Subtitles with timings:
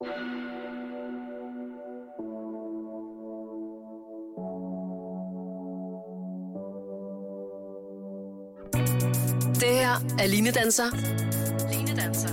[0.00, 0.08] Det
[9.68, 10.84] her er Line Danser.
[11.72, 12.28] Line Danser.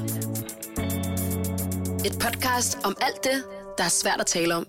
[2.05, 3.43] Et podcast om alt det,
[3.77, 4.67] der er svært at tale om.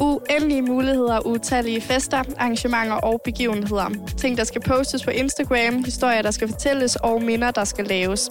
[0.00, 3.90] Uendelige muligheder, utallige fester, arrangementer og begivenheder.
[4.18, 8.28] Ting, der skal postes på Instagram, historier, der skal fortælles og minder, der skal laves.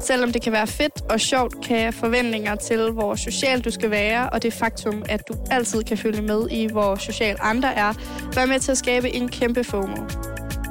[0.00, 4.30] Selvom det kan være fedt og sjovt, kan forventninger til, hvor social du skal være,
[4.30, 7.92] og det faktum, at du altid kan følge med i, hvor social andre er,
[8.34, 10.02] være med til at skabe en kæmpe FOMO.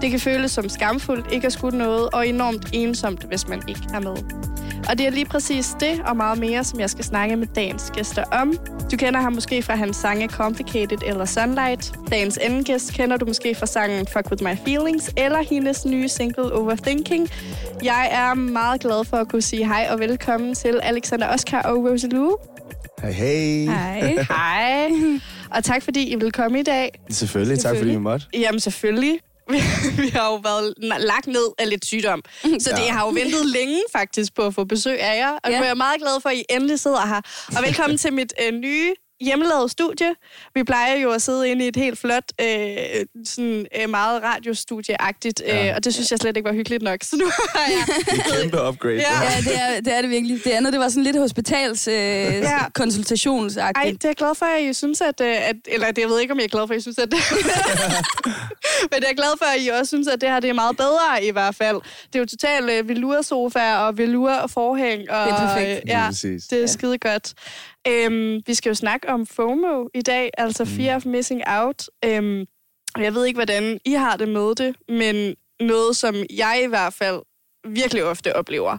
[0.01, 3.83] Det kan føles som skamfuldt, ikke at skulle noget, og enormt ensomt, hvis man ikke
[3.93, 4.44] er med.
[4.89, 7.91] Og det er lige præcis det og meget mere, som jeg skal snakke med dagens
[7.95, 8.53] gæster om.
[8.91, 11.93] Du kender ham måske fra hans sange Complicated eller Sunlight.
[12.09, 16.07] Dagens anden gæst kender du måske fra sangen Fuck With My Feelings eller hendes nye
[16.09, 17.29] single Overthinking.
[17.83, 21.83] Jeg er meget glad for at kunne sige hej og velkommen til Alexander Oscar og
[21.83, 22.37] Rosalou.
[23.01, 23.27] Hej, hej.
[23.65, 24.15] Hej.
[24.29, 24.89] hej.
[25.51, 26.99] Og tak fordi I vil komme i dag.
[27.09, 28.25] Selvfølgelig, tak fordi I måtte.
[28.33, 29.19] Jamen selvfølgelig.
[30.01, 32.21] Vi har jo været lagt ned af lidt sygdom.
[32.43, 32.91] Så det Ja.
[32.91, 35.31] har jo ventet længe faktisk på at få besøg af jer.
[35.31, 35.61] Og nu Ja.
[35.61, 37.21] er jeg meget glad for, at I endelig sidder her.
[37.57, 40.15] Og velkommen til mit øh, nye hjemmelavede studie.
[40.55, 42.47] Vi plejer jo at sidde inde i et helt flot, øh,
[43.25, 45.75] sådan øh, meget radiostudieagtigt, øh, Ja.
[45.75, 46.97] og det synes jeg slet ikke var hyggeligt nok.
[47.03, 47.95] Så nu har jeg...
[48.05, 48.95] Det er kæmpe upgrade.
[48.95, 49.21] Ja.
[49.23, 50.43] Ja, det er, det er det virkelig.
[50.43, 52.69] Det andet, det var sådan lidt hospitals øh, Ja.
[52.73, 53.85] konsultationsagtigt.
[53.85, 55.21] Ej, det er jeg glad for, at I synes, at...
[55.21, 56.97] øh, at eller det, jeg ved ikke, om jeg er glad for, at I synes,
[56.97, 57.19] at det...
[58.91, 60.77] Men jeg er glad for, at I også synes, at det her det er meget
[60.77, 61.75] bedre i hvert fald.
[62.07, 65.09] Det er jo totalt øh, velour-sofa og velour og forhæng.
[65.11, 65.69] Og, Det er perfekt.
[65.83, 66.43] øh, ja, præcis.
[66.43, 67.33] det er skide godt.
[67.87, 70.69] Øhm, vi skal jo snakke om FOMO i dag, altså Mm.
[70.69, 71.89] Fear of Missing Out.
[72.05, 72.45] Øhm,
[72.97, 76.93] jeg ved ikke, hvordan I har det med det, men noget, som jeg i hvert
[76.93, 77.21] fald
[77.67, 78.77] virkelig ofte oplever.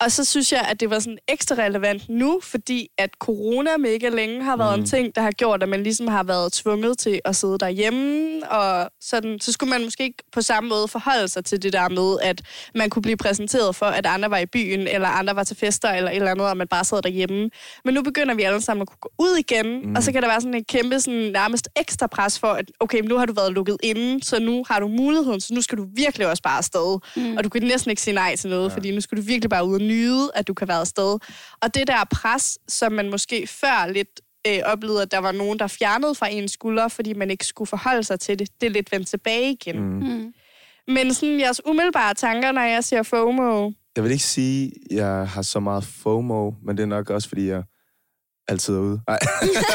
[0.00, 4.08] Og så synes jeg, at det var sådan ekstra relevant nu, fordi at corona mega
[4.08, 4.82] længe har været mm.
[4.82, 8.50] En ting, der har gjort, at man ligesom har været tvunget til at sidde derhjemme,
[8.50, 11.88] og sådan, så skulle man måske ikke på samme måde forholde sig til det der
[11.88, 12.42] med, at
[12.74, 15.88] man kunne blive præsenteret for, at andre var i byen, eller andre var til fester,
[15.88, 17.50] eller et eller andet, og man bare sad derhjemme.
[17.84, 19.94] Men nu begynder vi alle sammen at kunne gå ud igen, mm.
[19.96, 23.00] og så kan der være sådan en kæmpe, sådan, nærmest ekstra pres for, at okay,
[23.00, 25.78] men nu har du været lukket inde, så nu har du muligheden, så nu skal
[25.78, 26.98] du virkelig også bare afsted.
[27.16, 27.36] Mm.
[27.36, 28.74] Og du kan næsten ikke sige nej til noget, ja.
[28.74, 31.18] fordi nu skal du virkelig bare ud og nyde, at du kan være afsted.
[31.62, 35.58] Og det der pres, som man måske før lidt øh, oplevede, at der var nogen,
[35.58, 38.70] der fjernede fra ens skulder, fordi man ikke skulle forholde sig til det, det er
[38.70, 39.78] lidt vendt tilbage igen.
[39.78, 40.08] Mm.
[40.08, 40.32] Mm.
[40.94, 45.28] Men sådan jeres umiddelbare tanker, når jeg siger FOMO, Jeg vil ikke sige, at jeg
[45.28, 47.62] har så meget FOMO, men det er nok også, fordi jeg
[48.48, 49.00] altid er ude.
[49.08, 49.18] Nej.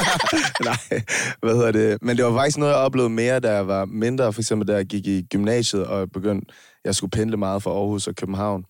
[0.69, 1.01] Nej,
[1.41, 1.97] hvad hedder det?
[2.01, 4.33] Men det var faktisk noget, jeg oplevede mere, da jeg var mindre.
[4.33, 6.53] For eksempel, da jeg gik i gymnasiet, og begyndte,
[6.85, 8.65] jeg skulle pendle meget fra Aarhus og København.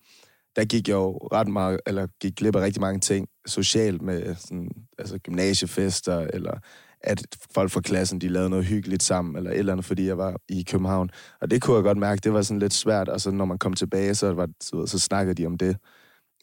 [0.56, 4.34] Der gik jeg jo ret meget, eller gik glip af rigtig mange ting socialt med
[4.34, 6.58] sådan, altså gymnasiefester, eller
[7.00, 10.18] at folk fra klassen, de lavede noget hyggeligt sammen, eller et eller andet, fordi jeg
[10.18, 11.10] var i København.
[11.40, 13.58] Og det kunne jeg godt mærke, det var sådan lidt svært, og så når man
[13.58, 15.76] kom tilbage, så, var, så, så snakkede de om det.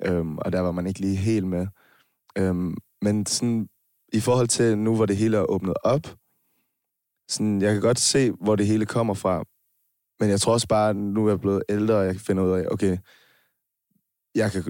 [0.06, 1.68] Øhm, og der var man ikke lige helt med.
[2.38, 3.68] Øhm, men sådan,
[4.14, 6.08] i forhold til nu, hvor det hele er åbnet op,
[7.30, 9.44] sådan, jeg kan godt se, hvor det hele kommer fra.
[10.20, 12.52] Men jeg tror også bare, nu er jeg blevet ældre, og jeg kan finde ud
[12.52, 12.98] af, okay,
[14.36, 14.64] jeg, kan,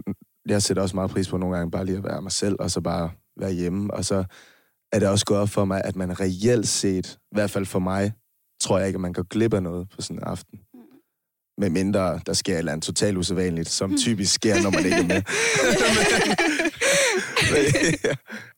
[0.48, 2.72] jeg sætter også meget pris på nogle gange bare lige at være mig selv, og
[2.72, 3.94] så bare være hjemme.
[3.94, 4.24] Og så
[4.92, 7.80] er det også gået op for mig, at man reelt set, i hvert fald for
[7.80, 8.14] mig,
[8.62, 10.60] tror jeg ikke, at man går glip af noget på sådan en aften.
[11.58, 14.98] Med mindre der sker et eller andet totalt usædvanligt, som typisk sker, når man ikke
[14.98, 15.22] er med.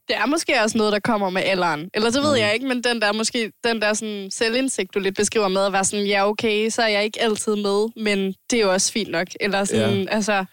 [0.08, 1.90] Det er måske også noget, der kommer med alderen.
[1.94, 2.40] Eller det ved Mm.
[2.40, 5.74] jeg ikke, men den der måske den der sådan selvindsigt, du lidt beskriver med at
[5.74, 8.91] være sådan, ja okay, så er jeg ikke altid med, men det er jo også
[8.91, 9.28] fint nok.
[9.40, 10.09] Eller sådan, Ja.
[10.09, 10.46] altså,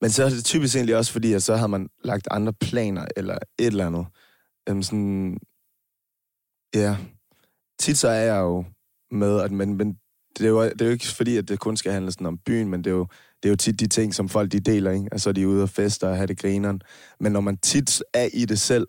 [0.00, 3.06] men så er det typisk egentlig også fordi, at så har man lagt andre planer,
[3.16, 4.06] eller et eller andet.
[4.68, 5.38] Øhm, sådan,
[6.74, 6.96] ja,
[7.78, 8.64] tit så er jeg jo
[9.10, 9.98] med, at, men, men
[10.38, 12.38] det, er jo, det er jo ikke fordi, at det kun skal handle sådan om
[12.38, 13.06] byen, men det er jo,
[13.42, 15.08] det er jo tit de ting, som folk de deler, ikke?
[15.12, 16.80] Altså, de er ude og fester og have det grineren.
[17.20, 18.86] Men når man tit er i det selv,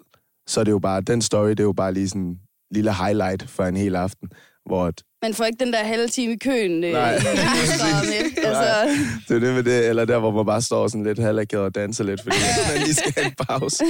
[0.48, 2.42] så er det jo bare, den story, det er jo bare lige sådan en
[2.72, 4.30] lille highlight for en hel aften,
[4.66, 7.14] hvor at, man får ikke den der halve time i køen øh, Nej.
[7.14, 7.22] med.
[8.46, 11.66] Altså, det er det med det, eller der, hvor man bare står sådan lidt halvakavet
[11.66, 12.36] og danser lidt, fordi
[12.74, 13.84] man lige skal have en pause.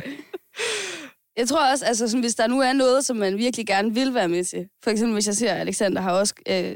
[1.40, 4.14] jeg tror også, altså, sådan, hvis der nu er noget, som man virkelig gerne vil
[4.14, 4.66] være med til.
[4.84, 6.34] For eksempel, hvis jeg ser, at Alexander har også...
[6.48, 6.74] Øh,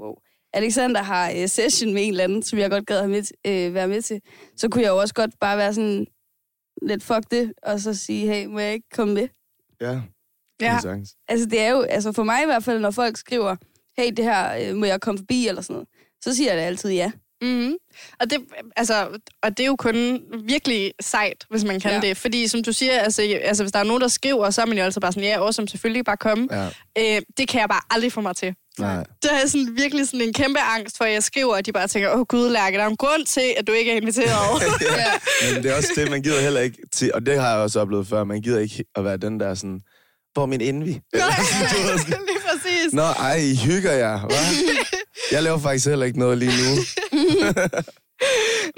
[0.00, 0.14] wow,
[0.52, 3.74] Alexander har øh, session med en eller anden, som jeg godt gad have med, øh,
[3.74, 4.20] være med til,
[4.56, 6.06] så kunne jeg jo også godt bare være sådan
[6.82, 9.28] lidt fuck det, og så sige, hey, må jeg ikke komme med?
[9.80, 10.00] Ja,
[10.60, 10.78] ja.
[11.28, 13.56] Altså, det er jo, altså for mig i hvert fald, når folk skriver,
[13.98, 15.88] hey, det her, øh, må jeg komme forbi, eller sådan noget,
[16.24, 17.10] så siger jeg da altid ja.
[17.42, 17.74] Mm-hmm.
[18.20, 18.38] Og, det,
[18.76, 19.08] altså,
[19.42, 22.00] og det er jo kun virkelig sejt, hvis man kan Ja.
[22.08, 22.16] det.
[22.16, 24.78] Fordi som du siger, altså, altså, hvis der er nogen, der skriver, så er man
[24.78, 26.48] jo altså bare sådan, ja, awesome, selvfølgelig bare komme.
[26.50, 26.68] Ja,
[26.98, 28.54] Øh, det kan jeg bare aldrig få mig til.
[28.78, 29.04] nej.
[29.22, 31.88] Det er sådan virkelig sådan en kæmpe angst for, at jeg skriver, og de bare
[31.88, 34.28] tænker, åh gud, Lærke, der er en grund til, at du ikke er inviteret.
[34.80, 35.54] Ja.
[35.54, 37.80] Men det er også det, man gider heller ikke til, og det har jeg også
[37.80, 39.80] oplevet før, man gider ikke at være den der sådan,
[40.32, 40.88] hvor min envy?
[41.14, 42.92] Eller sådan, Lige præcis.
[42.92, 44.84] Nå, ej, I hygger jer, hva'?
[45.32, 46.70] Jeg laver faktisk heller ikke noget lige nu.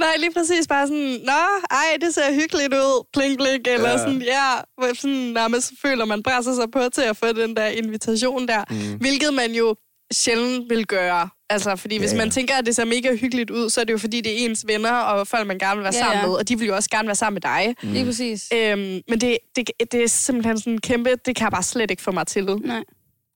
[0.05, 3.93] Nej, lige præcis bare sådan, nå, ej, det ser hyggeligt ud, blink, blink, eller Ja.
[3.93, 3.99] ja.
[3.99, 4.49] sådan, ja,
[4.79, 8.65] hvor sådan nærmest føler, man presser sig på til at få den der invitation der,
[8.71, 8.99] mm.
[9.01, 9.75] hvilket man jo
[10.15, 11.29] sjældent vil gøre.
[11.51, 12.23] Altså, fordi hvis Ja, ja.
[12.23, 14.45] man tænker, at det ser mega hyggeligt ud, så er det jo fordi, det er
[14.49, 16.27] ens venner og folk, man gerne vil være Ja, sammen ja.
[16.27, 17.75] med, og de vil jo også gerne være sammen med dig.
[17.83, 17.93] Mm.
[17.93, 18.49] Lige præcis.
[18.55, 21.91] Øhm, men det, det, det er simpelthen sådan en kæmpe, det kan jeg bare slet
[21.91, 22.45] ikke få mig til.
[22.45, 22.57] Nej.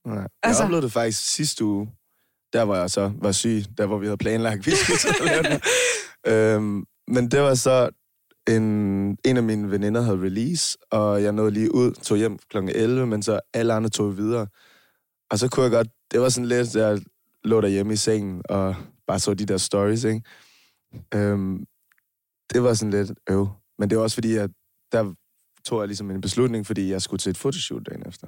[0.05, 0.15] Nej.
[0.17, 1.89] Jeg Altså- oplevede det faktisk sidste uge,
[2.53, 5.25] der hvor jeg så var syg, der hvor vi havde planlagt, vi skulle til at
[5.25, 5.61] lave den.
[6.33, 7.89] øhm, men det var så,
[8.49, 8.63] en,
[9.25, 12.57] en af mine veninder havde release, og jeg nåede lige ud, tog hjem kl.
[12.57, 14.47] 11, men så alle andre tog videre.
[15.31, 16.99] Og så kunne jeg godt, det var sådan lidt, jeg
[17.43, 18.75] lå derhjemme i sengen, og
[19.07, 20.21] bare så de der stories, ikke?
[21.13, 21.65] Øhm,
[22.53, 23.47] det var sådan lidt øv.
[23.79, 24.49] Men det var også fordi, at
[24.91, 25.13] der
[25.65, 28.27] tog jeg ligesom en beslutning, fordi jeg skulle til et fotoshoot dagen efter.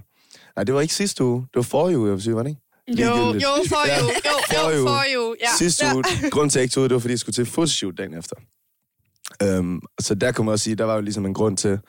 [0.55, 1.41] Nej, det var ikke sidste uge.
[1.41, 2.61] Det var forrige uge, jeg vil sige, var det ikke?
[3.03, 4.87] Jo, jo, for jo, jo, For jo, jo.
[4.87, 5.47] for jo, ja.
[5.57, 7.41] Sidste uge, grunden til, at jeg ikke tog ud, det var, fordi jeg skulle til
[7.41, 8.35] et fotoshoot dagen efter.
[9.43, 11.79] Øhm, så der kan man også sige, der var jo ligesom en grund til,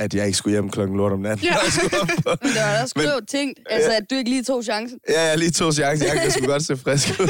[0.00, 1.46] at jeg ikke skulle hjem klokken lort om natten.
[1.46, 1.54] Ja.
[2.42, 4.98] Men det var også Men- klogt tænkt, altså, at du ikke lige tog chancen.
[5.08, 6.08] Ja, jeg lige tog chancen.
[6.08, 7.28] Jeg, jeg skulle godt se frisk ud.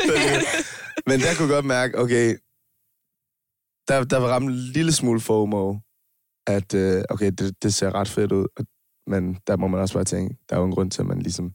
[1.07, 2.37] Men der kunne jeg godt mærke, okay,
[3.89, 5.75] der, der var ramt en lille smule FOMO,
[6.47, 8.47] at øh, okay, det, det ser ret fedt ud.
[9.07, 11.19] Men der må man også bare tænke, der er jo en grund til, at man
[11.23, 11.53] ligesom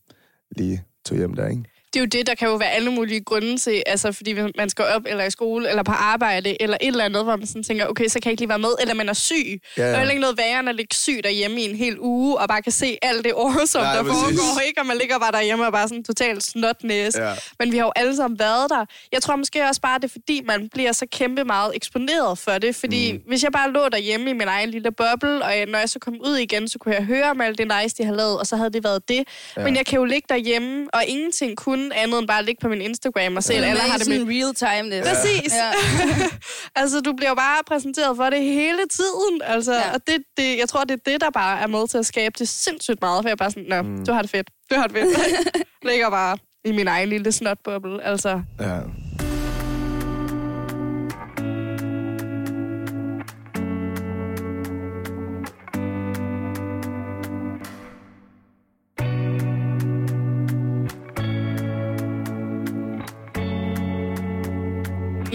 [0.58, 1.64] lige tog hjem der, ikke?
[1.96, 4.70] Det er jo det, der kan jo være alle mulige grunde til, altså fordi man
[4.70, 7.64] skal op, eller i skole, eller på arbejde, eller et eller andet, hvor man sådan
[7.64, 9.62] tænker, okay, så kan jeg ikke lige være med, eller man er syg.
[9.78, 9.98] Ja, Der er ja.
[9.98, 12.62] heller ikke noget værre, end at ligge syg derhjemme i en hel uge, og bare
[12.62, 14.22] kan se alt det awesome, Nej, der præcis.
[14.22, 14.82] foregår, ikke?
[14.82, 17.16] Og man ligger bare derhjemme og bare sådan totalt snotnæs.
[17.18, 17.34] Ja.
[17.60, 18.86] Men vi har jo alle sammen været der.
[19.12, 22.52] Jeg tror måske også bare, det er fordi, man bliver så kæmpe meget eksponeret for
[22.52, 22.76] det.
[22.76, 23.20] Fordi mm.
[23.28, 26.00] hvis jeg bare lå derhjemme i min egen lille boble, og jeg, når jeg så
[26.00, 28.48] kom ud igen, så kunne jeg høre om alt det nice, de har lavet, og
[28.48, 29.24] så havde det været det.
[29.58, 29.64] Ja.
[29.64, 32.82] Men jeg kan jo ligge derhjemme, og ingenting kunne andet end bare ligge på min
[32.82, 34.20] Instagram og se, at alle har det med.
[34.28, 35.04] real time det.
[35.04, 35.54] Præcis.
[35.54, 35.72] Ja.
[36.82, 39.42] altså, du bliver jo bare præsenteret for det hele tiden.
[39.44, 39.78] Altså, Ja.
[39.88, 39.94] ja.
[39.94, 42.36] Og det, det, jeg tror, det er det, der bare er med til at skabe
[42.40, 43.24] det sindssygt meget.
[43.24, 44.06] For jeg er bare sådan, nå, mm.
[44.06, 44.50] du har det fedt.
[44.72, 45.58] Du har det fedt.
[45.90, 48.04] Ligger bare i min egen lille snotboble.
[48.04, 48.78] Altså, Ja.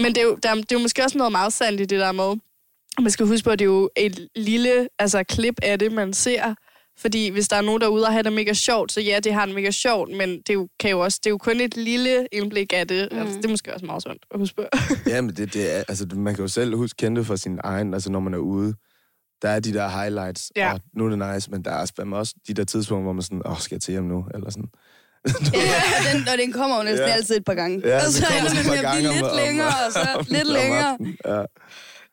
[0.01, 1.99] Men det er, jo, der, det er jo måske også noget meget sandt i det
[1.99, 2.35] der med,
[3.01, 6.13] man skal huske på, at det er jo et lille altså, klip af det, man
[6.13, 6.55] ser.
[6.97, 9.45] Fordi hvis der er nogen derude og har det mega sjovt, så ja, det har
[9.45, 11.77] det mega sjovt, men det er jo, kan jo også, det er jo kun et
[11.77, 13.09] lille indblik af det.
[13.11, 13.17] Mm.
[13.17, 14.63] Altså, det er måske også meget sundt at huske på.
[15.09, 17.93] Ja, men det, det er, altså, man kan jo selv huske, kende fra sin egen,
[17.93, 18.73] altså når man er ude.
[19.41, 20.73] Der er de der highlights, Ja.
[20.73, 23.21] og nu er det nice, men der er fandme også de der tidspunkter, hvor man
[23.21, 24.25] sådan, åh, skal jeg til hjem nu?
[24.33, 24.69] Eller sådan.
[25.53, 27.13] Ja, og den, og den kommer jo næsten Ja.
[27.13, 27.81] altid et par gange.
[27.85, 30.97] Ja, og den så ender par med at blive lidt længere, og så lidt længere.
[31.25, 31.41] Ja.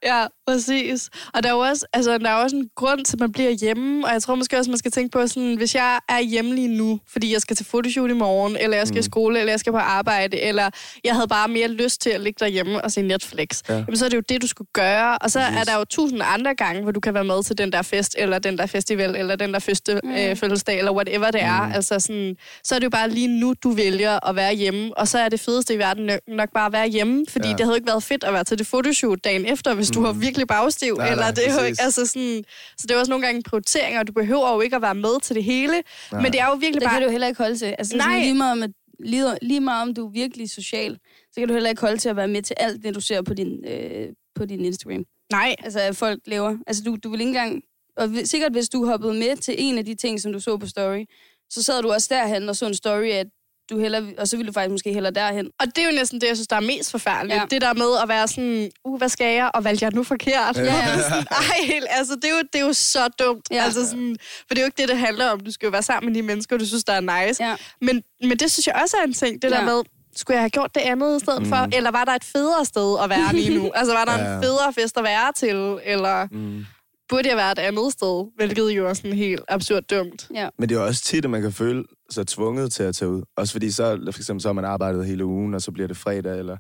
[0.03, 1.09] Ja, præcis.
[1.35, 3.33] Og der er jo også, altså, der er jo også en grund til, at man
[3.33, 6.21] bliver hjemme, og jeg tror måske også, man skal tænke på, sådan, hvis jeg er
[6.21, 9.01] hjemme lige nu, fordi jeg skal til fotoshoot i morgen, eller jeg skal mm.
[9.01, 10.71] i skole, eller jeg skal på arbejde, eller
[11.05, 13.75] jeg havde bare mere lyst til at ligge derhjemme og se Netflix, Ja.
[13.75, 13.79] ja.
[13.81, 15.19] jamen, så er det jo det, du skulle gøre.
[15.19, 15.57] Og så Præcis.
[15.61, 18.15] er der jo tusind andre gange, hvor du kan være med til den der fest,
[18.19, 20.11] eller den der festival, eller den der første mm.
[20.11, 21.73] øh, fødselsdag, eller whatever det er.
[21.75, 25.09] Altså sådan, så er det jo bare lige nu, du vælger at være hjemme, og
[25.09, 27.55] så er det fedeste i verden nok- bare at være hjemme, fordi Ja.
[27.55, 30.13] det havde ikke været fedt at være til det fotoshoot dagen efter, hvis du var
[30.13, 32.45] virkelig bagstiv, Nej, eller nej, det er jo ikke, altså sådan,
[32.79, 35.21] så det er også nogle gange prioriteringer, og du behøver jo ikke at være med
[35.21, 36.23] til det hele, Nej.
[36.23, 36.95] men det er jo virkelig Det bare...
[36.95, 37.75] kan du heller ikke holde til.
[37.79, 38.05] Altså, Nej.
[38.07, 38.69] sådan, lige, meget med,
[39.05, 40.99] lige, lige meget om du er virkelig social,
[41.33, 43.23] så kan du heller ikke holde til at være med til alt det, du ser
[43.23, 45.05] på din, øh, på din Instagram.
[45.33, 46.57] Nej, Altså, at folk laver.
[46.67, 47.63] Altså, du, du vil ikke engang...
[47.97, 50.67] Og sikkert, hvis du hoppede med til en af de ting, som du så på
[50.67, 51.05] story,
[51.51, 53.27] så sad du også derhen og så en story, at
[53.71, 55.47] du heller, og så ville du faktisk måske hellere derhen.
[55.61, 57.37] og det er jo næsten det, jeg synes, der er mest forfærdeligt.
[57.37, 57.45] Ja.
[57.51, 60.57] Det der med at være sådan, uh, hvad skal jeg, og valgte jeg nu forkert?
[60.57, 60.63] Ja.
[60.65, 60.99] Ja.
[61.03, 63.43] sådan, Ej, altså, det er, jo, det er jo så dumt.
[63.51, 63.65] Ja.
[63.65, 65.41] Altså, sådan, for det er jo ikke det, det handler om.
[65.41, 67.45] Du skal jo være sammen med de mennesker, du synes, der er nice.
[67.45, 67.55] Ja.
[67.81, 69.57] Men, men det synes jeg også er en ting, det Ja.
[69.57, 69.83] der med,
[70.17, 71.49] skulle jeg have gjort det andet i stedet mm.
[71.49, 71.69] for?
[71.77, 73.71] Eller var der et federe sted at være lige nu?
[73.75, 74.35] altså, var der Ja.
[74.37, 75.79] en federe fest at være til?
[75.85, 76.65] Eller Mm.
[77.09, 78.33] Burde jeg være et andet sted?
[78.37, 80.27] Hvilket jo er sådan helt absurd dumt.
[80.59, 83.09] Men det er jo også tit, at man kan føle sig tvunget til at tage
[83.09, 83.23] ud.
[83.37, 85.97] Også fordi så, for eksempel, så har man arbejdet hele ugen, og så bliver det
[85.97, 86.57] fredag, eller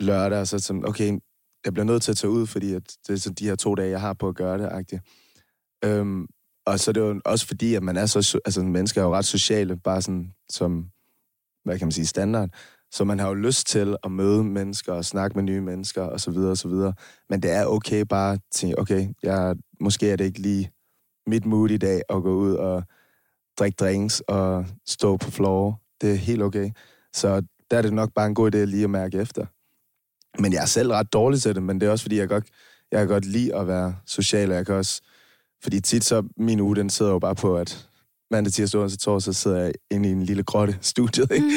[0.00, 1.18] lørdag, og så sådan, okay,
[1.64, 3.74] jeg bliver nødt til at tage ud, fordi at det er sådan de her to
[3.74, 5.02] dage, jeg har på at gøre det, agtigt.
[5.84, 6.26] Øhm,
[6.66, 9.14] og så er det jo også fordi, at man er så, altså mennesker er jo
[9.14, 10.86] ret sociale, bare sådan som,
[11.64, 12.50] hvad kan man sige, standard.
[12.90, 16.20] Så man har jo lyst til at møde mennesker og snakke med nye mennesker og
[16.20, 16.92] så videre og så videre.
[17.28, 20.70] Men det er okay bare at tænke, okay, jeg, måske er det ikke lige
[21.26, 22.82] mit mood i dag at gå ud og
[23.58, 25.80] drikke drinks og stå på floor.
[26.00, 26.70] Det er helt okay.
[27.12, 29.46] Så der er det nok bare en god idé lige at mærke efter.
[30.42, 32.46] Men jeg er selv ret dårlig til det, men det er også fordi, jeg godt,
[32.92, 35.00] jeg kan godt lide at være social, og jeg kan også...
[35.62, 37.89] Fordi tit så, min uge, den sidder jo bare på, at
[38.30, 41.46] mandag, tirsdag, onsdag, torsdag sidder jeg inde i en lille grotte studiet, ikke?
[41.46, 41.52] Mm.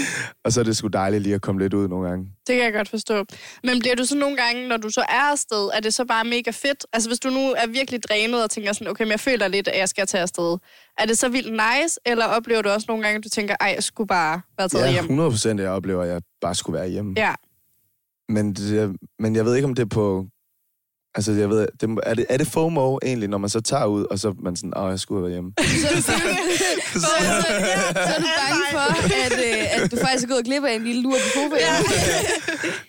[0.46, 2.26] Og så er det sgu dejligt lige at komme lidt ud nogle gange.
[2.48, 3.26] Det kan jeg godt forstå.
[3.64, 6.24] Men bliver du så nogle gange, når du så er afsted, er det så bare
[6.26, 6.86] mega fedt?
[6.94, 9.68] Altså hvis du nu er virkelig drænet og tænker sådan, okay, men jeg føler lidt,
[9.68, 10.58] at jeg skal tage afsted.
[10.98, 13.72] Er det så vildt nice, eller oplever du også nogle gange, at du tænker, ej,
[13.76, 15.04] jeg skulle bare være taget Ja, hjem?
[15.04, 17.14] 100 procent, jeg oplever, at jeg bare skulle være hjemme.
[17.18, 17.34] Ja.
[18.30, 20.26] Men, det, men jeg ved ikke, om det er på...
[21.16, 24.06] Altså, jeg ved, det, er, det, er det FOMO egentlig, når man så tager ud,
[24.12, 25.54] og så er man sådan, åh, jeg skulle være hjemme.
[25.60, 26.12] Så, så,
[26.94, 27.08] så, så,
[28.14, 28.80] er du bange for,
[29.26, 31.86] at, øh, at du faktisk er gået glip af en lille lur på sofaen.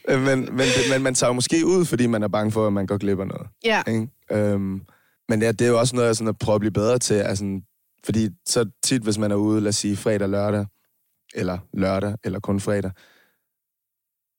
[0.09, 2.73] Øh, men, men, det, men man tager måske ud, fordi man er bange for, at
[2.73, 3.47] man går glip af noget.
[3.65, 3.83] Ja.
[3.87, 4.09] Ikke?
[4.33, 4.83] Øhm,
[5.29, 7.15] men ja, det er jo også noget, jeg sådan at prøve at blive bedre til.
[7.15, 7.61] Altså,
[8.05, 10.67] fordi så tit, hvis man er ude, lad os sige fredag, lørdag,
[11.35, 12.91] eller lørdag, eller kun fredag,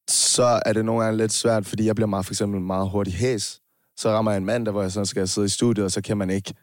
[0.10, 3.16] så er det nogle gange lidt svært, fordi jeg bliver meget, for eksempel meget hurtigt
[3.16, 3.62] hæs.
[3.98, 6.18] Så rammer jeg en mandag, hvor jeg så skal sidde i studiet, og så kan
[6.18, 6.54] man ikke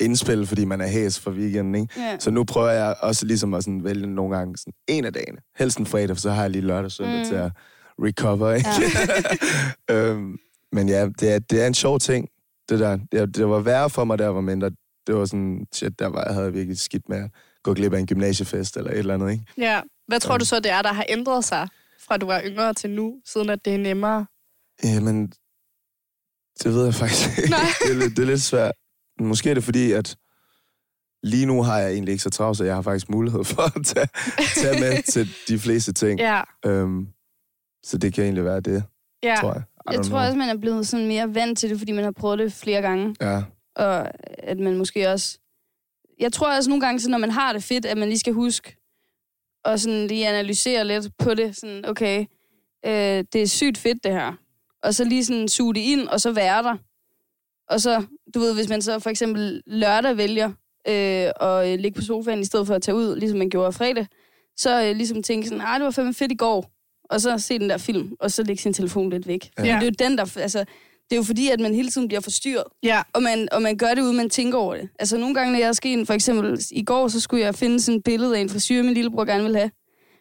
[0.00, 1.74] indspille, fordi man er hæs for weekenden.
[1.74, 2.00] Ikke?
[2.00, 2.18] Ja.
[2.18, 5.38] Så nu prøver jeg også ligesom at sådan vælge nogle gange sådan en af dagene.
[5.58, 7.24] Helst en fredag, for så har jeg lige lørdag og søndag Mm.
[7.24, 7.52] til at
[8.02, 8.52] recover.
[8.52, 8.68] Ikke?
[9.88, 9.94] Ja.
[10.10, 10.36] øhm,
[10.72, 12.28] men ja, det er, det er en sjov ting,
[12.68, 12.98] det der.
[13.12, 14.70] Det, det var værre for mig, der var mindre.
[15.06, 17.30] Det var sådan, shit, der var, jeg havde virkelig skidt med at
[17.62, 19.44] gå glip af en gymnasiefest eller et eller andet, ikke?
[19.58, 19.80] ja.
[20.08, 21.68] Hvad tror du så, det er, der har ændret sig,
[22.08, 24.26] fra du var yngre til nu, siden at det er nemmere?
[24.84, 25.32] Jamen,
[26.62, 27.50] det ved jeg faktisk ikke.
[27.50, 27.60] Nej.
[27.82, 28.72] det, er, lidt- det er lidt svært.
[29.20, 30.16] Måske er det fordi, at
[31.22, 33.86] lige nu har jeg egentlig ikke så travlt, så jeg har faktisk mulighed for at
[33.86, 34.06] tage,
[34.56, 36.20] tage med til de fleste ting.
[36.20, 36.42] Ja.
[36.66, 37.08] Øhm,
[37.84, 38.84] så det kan egentlig være det,
[39.22, 39.36] Ja.
[39.40, 39.62] tror jeg.
[39.90, 40.20] Jeg tror know.
[40.20, 42.82] også, man er blevet sådan mere vant til det, fordi man har prøvet det flere
[42.82, 43.16] gange.
[43.20, 43.42] Ja,
[43.76, 44.10] Og
[44.48, 45.38] at man måske også...
[46.20, 48.32] Jeg tror også nogle gange, så når man har det fedt, at man lige skal
[48.32, 48.76] huske
[49.64, 51.56] og sådan lige analysere lidt på det.
[51.56, 52.20] Sådan, okay,
[52.86, 54.32] øh, det er sygt fedt det her.
[54.86, 56.76] Og så lige sådan suge det ind, og så være der.
[57.68, 60.48] Og så, du ved, hvis man så for eksempel lørdag vælger
[60.88, 64.06] øh, at ligge på sofaen, i stedet for at tage ud, ligesom man gjorde fredag,
[64.56, 66.70] så øh, ligesom tænke sådan, ah, det var fandme fedt i går.
[67.10, 69.50] Og så se den der film, og så lægge sin telefon lidt væk.
[69.58, 69.62] Ja.
[69.62, 70.36] det er jo den, der...
[70.36, 70.58] Altså,
[71.10, 72.64] det er jo fordi, at man hele tiden bliver forstyrret.
[72.82, 73.02] Ja.
[73.12, 74.88] Og man, og man gør det, uden man tænker over det.
[74.98, 77.80] Altså nogle gange, når jeg er sket, for eksempel i går, så skulle jeg finde
[77.80, 79.70] sådan et billede af en frisyr, min lillebror gerne ville have.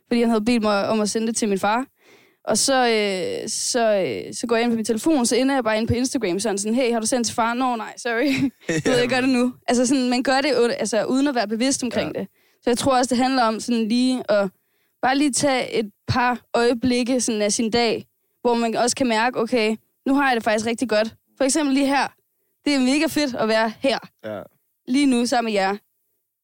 [0.07, 1.86] Fordi han havde bedt mig om at sende det til min far.
[2.47, 5.63] Og så, øh, så, øh, så går jeg ind på min telefon, så ender jeg
[5.63, 7.53] bare ind på Instagram, sådan sådan, hey, har du sendt til far?
[7.53, 8.51] Nå, nej, sorry.
[8.85, 9.53] Du ved, jeg gør det nu.
[9.67, 12.19] Altså sådan, man gør det altså, uden at være bevidst omkring ja.
[12.19, 12.27] det.
[12.63, 14.49] Så jeg tror også, det handler om sådan lige at
[15.01, 18.05] bare lige tage et par øjeblikke sådan af sin dag,
[18.41, 19.75] hvor man også kan mærke, okay,
[20.05, 21.15] nu har jeg det faktisk rigtig godt.
[21.37, 22.07] For eksempel lige her.
[22.65, 24.41] Det er mega fedt at være her, ja.
[24.87, 25.77] lige nu sammen med jer.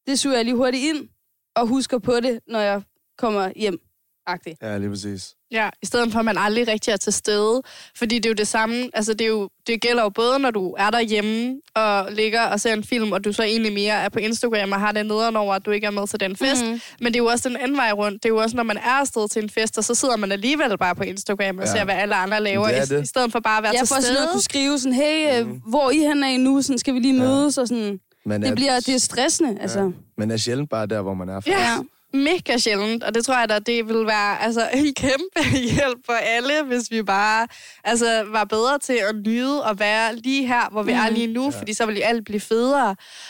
[0.07, 1.09] Det suger jeg lige hurtigt ind,
[1.55, 2.81] og husker på det, når jeg
[3.17, 3.90] kommer hjem.
[4.27, 4.57] Agtigt.
[4.61, 5.33] ja lige præcis.
[5.51, 7.61] Ja, i stedet for, at man aldrig rigtig er til stede.
[7.97, 10.51] Fordi det er jo det samme, altså det, er jo, det gælder jo både, når
[10.51, 14.09] du er derhjemme og ligger og ser en film, og du så egentlig mere er
[14.09, 16.63] på Instagram og har det nederen over, at du ikke er med til den fest.
[16.65, 16.71] Mhm.
[16.73, 16.79] Mm.
[16.99, 18.23] Men det er jo også den anden vej rundt.
[18.23, 20.31] Det er jo også, når man er afsted til en fest, og så sidder man
[20.31, 21.69] alligevel bare på Instagram og Ja.
[21.71, 21.75] ja.
[21.77, 23.03] ser, hvad alle andre laver, Det er i, det.
[23.03, 24.13] i stedet for bare at være Jeg til får sådan stede.
[24.13, 25.61] noget at kunne skrive sådan, hey, mm.
[25.69, 26.61] hvor er I henne af nu?
[26.61, 27.19] Sådan, skal vi lige Ja.
[27.23, 27.57] mødes?
[27.57, 27.99] Og sådan.
[28.25, 29.79] Men Det, bliver, det er stressende, altså.
[29.79, 29.87] ja.
[30.17, 31.41] Men er sjældent bare der, hvor man er.
[31.47, 31.51] Ja.
[31.51, 31.77] Ja.
[32.13, 36.13] Mega sjældent, og det tror jeg da, det vil være altså, en kæmpe hjælp for
[36.13, 37.47] alle, hvis vi bare
[37.83, 40.99] altså, var bedre til at nyde og være lige her, hvor vi mm.
[40.99, 41.59] er lige nu, ja.
[41.59, 42.89] fordi så vil jo alt blive federe.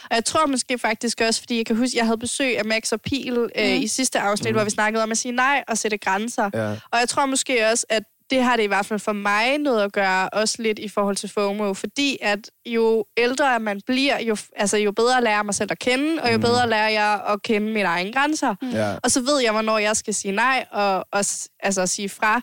[0.09, 2.91] Og jeg tror måske faktisk også, fordi jeg kan huske, jeg havde besøg af Max
[2.91, 4.55] og Pil øh, i sidste afsnit, mm.
[4.55, 6.49] hvor vi snakkede om at sige nej og sætte grænser.
[6.53, 6.69] Ja.
[6.69, 9.83] Og jeg tror måske også, at det har det i hvert fald for mig noget
[9.83, 14.35] at gøre, også lidt i forhold til FOMO, fordi at jo ældre man bliver, jo,
[14.55, 17.43] altså, jo bedre lærer jeg mig selv at kende, og jo bedre lærer jeg at
[17.43, 18.55] kende mine egne grænser.
[18.73, 18.95] Ja.
[19.03, 21.25] Og så ved jeg, hvornår jeg skal sige nej, og, og
[21.63, 22.41] altså sige fra.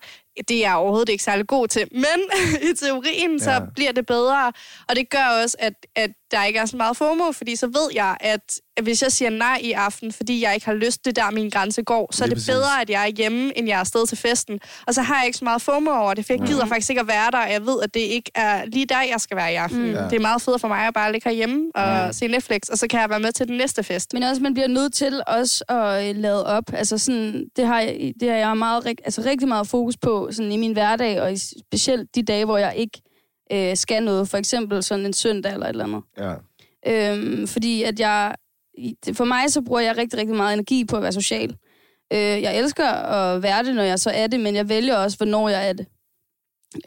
[0.48, 1.84] Det er jeg overhovedet ikke særlig god til.
[1.92, 2.04] Men
[2.70, 3.58] i teorien, så Ja.
[3.74, 4.52] bliver det bedre.
[4.88, 7.88] Og det gør også, at, at der ikke er så meget FOMO, fordi så ved
[7.94, 8.40] jeg, at
[8.82, 11.82] hvis jeg siger nej i aften, fordi jeg ikke har lyst, det der min grænse
[11.82, 12.54] går, så er Lige det præcis.
[12.54, 14.60] bedre, at jeg er hjemme, end jeg er afsted til festen.
[14.86, 17.00] Og så har jeg ikke så meget FOMO over det, for jeg gider faktisk ikke
[17.00, 19.52] at være der, og jeg ved, at det ikke er lige der, jeg skal være
[19.52, 19.82] i aften.
[19.82, 19.90] Mm.
[19.94, 20.04] Ja.
[20.04, 22.86] Det er meget fedt for mig at bare ligge herhjemme og se Netflix, og så
[22.88, 24.12] kan jeg være med til den næste fest.
[24.12, 26.64] Men også, man bliver nødt til også at øh, lade op.
[26.72, 27.80] Altså sådan, det har,
[28.20, 31.32] det har jeg meget, rig- altså rigtig meget fokus på sådan i min hverdag, og
[31.38, 33.02] specielt de dage, hvor jeg ikke
[33.52, 34.28] øh, skal noget.
[34.28, 36.02] For eksempel sådan en søndag eller et eller andet.
[36.18, 36.34] Ja.
[36.86, 38.34] Øhm, fordi at jeg...
[39.12, 41.56] For mig så bruger jeg rigtig, rigtig meget energi på at være social.
[42.12, 45.16] Øh, jeg elsker at være det, når jeg så er det, men jeg vælger også,
[45.16, 45.86] hvornår jeg er det.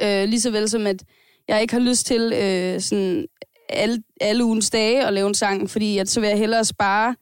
[0.01, 1.03] Øh, lige så vel som, at
[1.47, 3.25] jeg ikke har lyst til øh, sådan
[3.69, 7.15] alle, alle ugens dage at lave en sang, fordi at så vil jeg hellere spare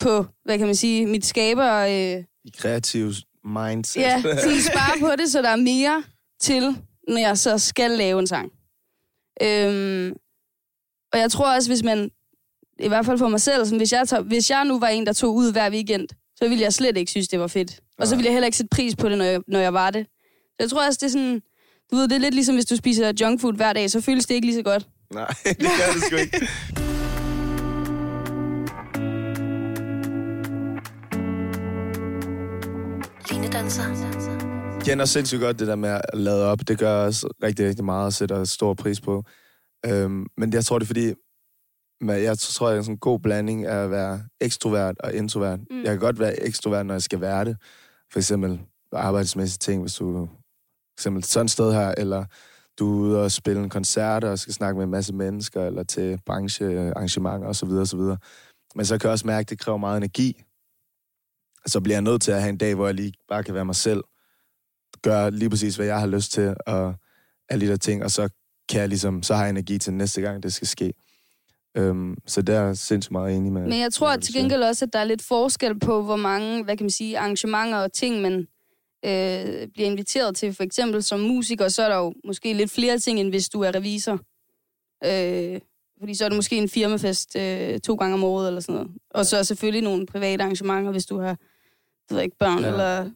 [0.00, 1.76] på, hvad kan man sige, mit skaber...
[1.76, 2.24] Øh,
[2.58, 3.12] kreativ
[3.44, 4.00] mindset.
[4.00, 6.02] Ja, så spare på det, så der er mere
[6.40, 6.76] til,
[7.08, 8.52] når jeg så skal lave en sang.
[9.42, 10.12] Øhm,
[11.12, 12.10] og jeg tror også, hvis man,
[12.78, 15.06] i hvert fald for mig selv, sådan, hvis, jeg tager, hvis jeg nu var en,
[15.06, 17.80] der tog ud hver weekend, så ville jeg slet ikke synes, det var fedt.
[17.98, 19.90] Og så ville jeg heller ikke sætte pris på det, når jeg, når jeg var
[19.90, 20.06] det.
[20.48, 21.42] Så jeg tror også, det er sådan,
[21.90, 24.34] du ved, det er lidt ligesom, hvis du spiser junkfood hver dag, så føles det
[24.34, 24.88] ikke lige så godt.
[25.14, 26.48] Nej, det gør det sgu ikke.
[33.50, 33.88] Linedanser.
[34.74, 36.58] Jeg kender sindssygt godt det der med at lade op.
[36.68, 39.24] Det gør jeg også rigtig, rigtig meget og sætter stor pris på.
[39.86, 41.14] Øhm, men jeg tror, det er fordi,
[42.00, 45.60] jeg tror, det er sådan en god blanding af at være ekstrovert og introvert.
[45.70, 45.76] Mm.
[45.76, 47.56] Jeg kan godt være ekstrovert, når jeg skal være det.
[48.12, 48.60] For eksempel
[48.92, 52.24] arbejdsmæssige ting, hvis du for eksempel sådan et sted her, eller
[52.78, 55.82] du er ude og spille en koncert og skal snakke med en masse mennesker, eller
[55.82, 57.68] til branchearrangementer osv.
[57.68, 58.00] osv.
[58.74, 60.42] Men så kan jeg også mærke, at det kræver meget energi.
[61.66, 63.64] Så bliver jeg nødt til at have en dag, hvor jeg lige bare kan være
[63.64, 64.04] mig selv.
[65.02, 66.94] Gøre lige præcis, hvad jeg har lyst til, og
[67.48, 68.28] alle de der ting, og så
[68.68, 70.92] kan jeg ligesom, så har jeg energi til næste gang, det skal ske.
[71.76, 73.62] Øhm, så der er jeg sindssygt meget enig med.
[73.62, 76.64] Men jeg tror du til gengæld også, at der er lidt forskel på, hvor mange,
[76.64, 78.32] hvad kan man sige, arrangementer og ting, man
[79.04, 80.54] øh, bliver inviteret til.
[80.54, 83.60] For eksempel som musiker, så er der jo måske lidt flere ting, end hvis du
[83.60, 84.20] er revisor.
[85.04, 85.60] Øh,
[85.98, 88.90] fordi så er det måske en firmafest øh, to gange om året eller sådan noget.
[89.10, 91.36] Og så er selvfølgelig nogle private arrangementer, hvis du har
[92.10, 92.68] det ved jeg ikke, børn Ja.
[92.68, 93.06] eller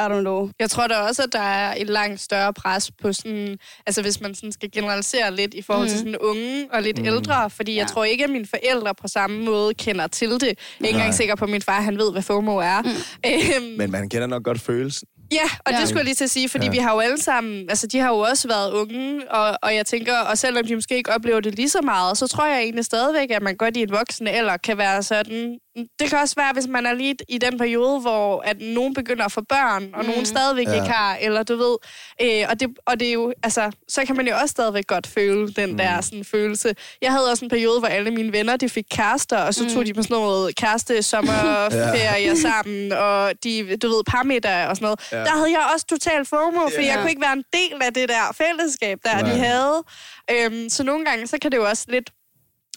[0.00, 0.50] I don't know.
[0.60, 3.58] Jeg tror da også, at der er et langt større pres på sådan...
[3.86, 5.90] Altså, hvis man sådan skal generalisere lidt i forhold mm.
[5.90, 7.04] til sådan unge og lidt Mm.
[7.06, 7.50] ældre.
[7.50, 7.78] Fordi ja.
[7.78, 10.42] jeg tror ikke, at mine forældre på samme måde kender til det.
[10.42, 10.48] Jeg
[10.80, 12.82] er ikke engang sikker på, at min far han ved, hvad FOMO er.
[12.82, 12.88] Mm.
[13.26, 15.08] Øhm, Men man kender nok godt følelsen.
[15.32, 15.80] Ja, og Ja.
[15.80, 16.70] det skulle jeg lige til at sige, fordi Ja.
[16.70, 19.86] vi har jo alle sammen, altså de har jo også været unge, og, og jeg
[19.86, 22.84] tænker, og selvom de måske ikke oplever det lige så meget, så tror jeg egentlig
[22.84, 25.58] stadigvæk, at man godt i en voksen alder kan være sådan,
[25.98, 29.24] det kan også være, hvis man er lige i den periode, hvor at nogen begynder
[29.24, 30.10] at få børn, og mm.
[30.10, 30.74] nogen stadigvæk Ja.
[30.74, 31.76] ikke har, eller du ved,
[32.22, 35.06] øh, og, det, og det er jo, altså, så kan man jo også stadigvæk godt
[35.06, 35.76] føle den mm.
[35.76, 36.74] der sådan følelse.
[37.02, 39.70] Jeg havde også en periode, hvor alle mine venner, de fik kærester, og så mm.
[39.70, 42.34] tog de på sådan noget kæreste sommerferie ja.
[42.34, 45.00] sammen, og de, du ved, parmiddag og sådan noget.
[45.12, 45.18] Ja.
[45.18, 46.92] Der havde jeg også total FOMO, fordi Ja.
[46.92, 49.30] jeg kunne ikke være en del af det der fællesskab, der Nej.
[49.32, 49.82] de havde.
[50.30, 52.10] Øhm, så nogle gange, så kan det jo også lidt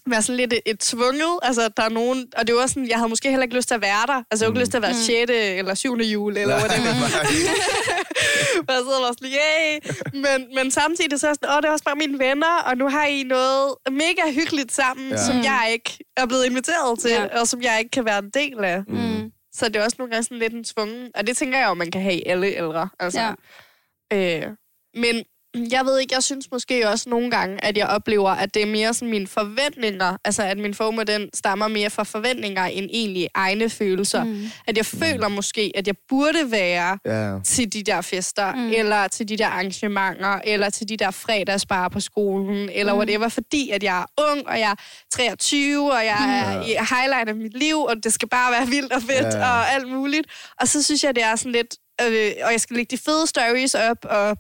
[0.10, 1.40] være sådan lidt et, et tvunget.
[1.42, 2.28] Altså, der er nogen...
[2.38, 4.24] Og det var også sådan, jeg havde måske heller ikke lyst til at være der.
[4.32, 5.32] Altså, jeg havde ikke lyst til at være 6.
[5.60, 5.96] eller 7.
[5.98, 6.80] jul, eller hvad det
[8.68, 9.80] Og jeg sidder var sådan, yay!
[10.14, 12.90] Men, men samtidig så er sådan, åh, det er også bare mine venner, og nu
[12.90, 15.18] har I noget mega hyggeligt sammen, Ja.
[15.26, 17.22] som jeg ikke er blevet inviteret til, Ja.
[17.24, 17.40] ja.
[17.40, 18.84] og som jeg ikke kan være en del af.
[18.88, 19.32] Mm.
[19.54, 21.10] Så det er også nogle gange sådan lidt en tvungen.
[21.16, 22.90] Og det tænker jeg jo, man kan have i alle ældre.
[23.00, 23.34] Altså.
[24.12, 24.42] Ja.
[24.44, 24.48] Øh,
[24.96, 25.24] men
[25.72, 28.66] jeg ved ikke, jeg synes måske også nogle gange, at jeg oplever, at det er
[28.66, 33.28] mere sådan mine forventninger, altså at min FOMO, den stammer mere fra forventninger end egentlig
[33.36, 34.24] egne følelser.
[34.24, 34.44] Mm.
[34.68, 37.40] At jeg føler måske, at jeg burde være Ja.
[37.46, 38.60] til de der fester, Mm.
[38.62, 38.72] mm.
[38.78, 42.98] eller til de der arrangementer, eller til de der fredagsbarer på skolen, eller mm.
[43.00, 44.76] whatever, fordi at jeg er ung, og jeg er
[45.14, 48.94] 23, og jeg er i highlight af mit liv, og det skal bare være vildt
[48.94, 49.50] og fedt, Ja.
[49.52, 50.28] og alt muligt.
[50.62, 53.28] Og så synes jeg, det er sådan lidt, øh, og jeg skal lægge de fede
[53.28, 54.38] stories op, og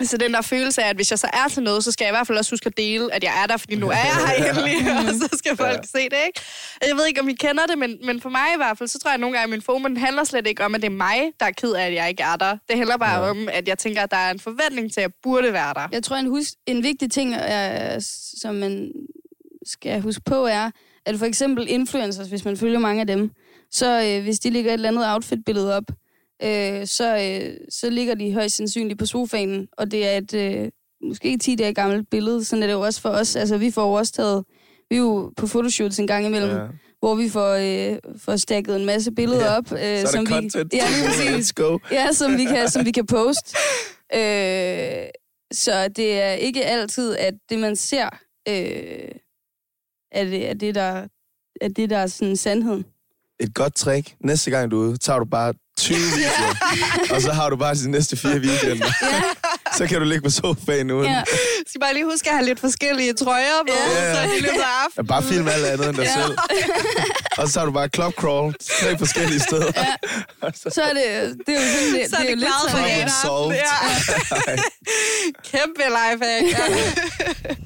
[0.00, 2.10] Altså den der følelse af, at hvis jeg så er til noget, så skal jeg
[2.10, 4.16] i hvert fald også huske at dele, at jeg er der, fordi nu er jeg
[4.26, 4.76] her endelig,
[5.08, 5.82] og så skal folk Ja.
[5.82, 6.40] se det, ikke?
[6.88, 8.98] Jeg ved ikke, om I kender det, men, men for mig i hvert fald, så
[8.98, 10.86] tror jeg at nogle gange, at min FOMO den handler slet ikke om, at det
[10.86, 12.56] er mig, der er ked af, at jeg ikke er der.
[12.68, 13.24] Det handler bare Ja.
[13.24, 13.30] ja.
[13.30, 15.88] om, at jeg tænker, at der er en forventning til, at jeg burde være der.
[15.92, 17.98] Jeg tror, en, hus, en vigtig ting, er,
[18.40, 18.92] som man
[19.66, 20.70] skal huske på, er,
[21.06, 23.30] at for eksempel influencers, hvis man følger mange af dem,
[23.70, 25.84] så øh, hvis de lægger et eller andet outfit-billede op,
[26.42, 30.68] øh, så, øh, så ligger de højst sandsynligt på sofaen, og det er et øh,
[31.08, 32.44] måske 10 dage gammelt billede.
[32.44, 33.36] Sådan er det jo også for os.
[33.36, 34.44] Altså, vi får jo også taget...
[34.90, 36.66] Vi er jo på fotoshoots en gang imellem, Ja.
[37.00, 37.52] hvor vi får,
[37.92, 39.72] øh, får stakket en masse billeder Ja, op.
[39.72, 40.72] Øh, Så som content.
[40.72, 41.50] Vi, ja, lige præcis.
[41.50, 41.78] Let's go.
[41.90, 43.56] Ja, som vi kan, som vi kan poste.
[44.14, 45.06] Øh,
[45.52, 48.08] så det er ikke altid, at det, man ser,
[48.48, 49.08] øh,
[50.12, 51.06] er, det, er, det, der,
[51.60, 52.84] er det, der er sådan sandheden.
[53.40, 54.14] Et godt trick.
[54.20, 56.54] Næste gang du er ude, tager du bare 20 videoer,
[57.10, 58.86] og så har du bare de næste fire weekender.
[59.02, 59.22] Ja,
[59.76, 61.10] Så kan du ligge på sofaen uden.
[61.12, 61.22] ja.
[61.66, 64.04] Skal bare lige huske at have lidt forskellige trøjer med, Ja.
[64.08, 64.14] ja.
[64.14, 65.06] så i løbet af Ja, aftenen.
[65.06, 66.22] Bare film alt andet end dig Ja.
[66.22, 66.38] selv.
[67.38, 69.72] og så har du bare club crawl tre forskellige steder.
[69.76, 69.94] Ja.
[70.56, 72.98] Så er det, det er jo sådan, det, Så er det er det jo klaret
[72.98, 73.58] lidt for sådan.
[74.46, 74.56] Ja.
[75.50, 76.46] Kæmpe lifehack.
[76.58, 76.66] Ja.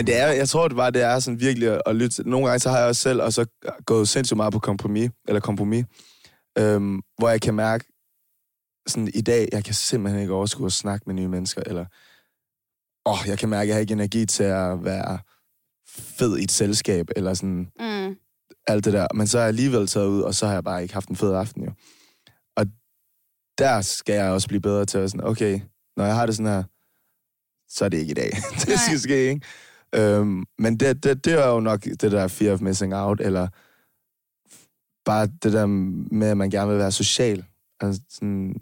[0.00, 2.16] Men det er, jeg tror det bare, det er sådan virkelig at, at lytte.
[2.16, 3.46] til- Nogle gange så har jeg også selv og så
[3.86, 5.84] gået sindssygt meget på kompromis, eller kompromis,
[6.58, 7.84] øhm, hvor jeg kan mærke,
[8.88, 11.84] sådan i dag, jeg kan simpelthen ikke overskue at snakke med nye mennesker, eller
[13.06, 15.18] åh, jeg kan mærke, at jeg har ikke energi til at være
[15.88, 18.16] fed i et selskab, eller sådan mm,
[18.66, 19.06] alt det der.
[19.14, 21.16] Men så er jeg alligevel taget ud, og så har jeg bare ikke haft en
[21.16, 21.72] fed aften, jo.
[22.56, 22.66] Og
[23.58, 25.60] der skal jeg også blive bedre til at sådan, okay,
[25.96, 26.62] når jeg har det sådan her,
[27.68, 28.30] så er det ikke i dag.
[28.66, 29.46] det skal ske, ikke?
[29.94, 33.48] Øhm, men det, det, det er jo nok det der fear of missing out, eller
[35.04, 35.66] bare det der
[36.12, 37.44] med, at man gerne vil være social.
[37.80, 38.54] Altså, sådan,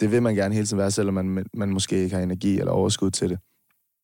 [0.00, 2.72] det vil man gerne hele tiden være, selvom man, man måske ikke har energi eller
[2.72, 3.38] overskud til det.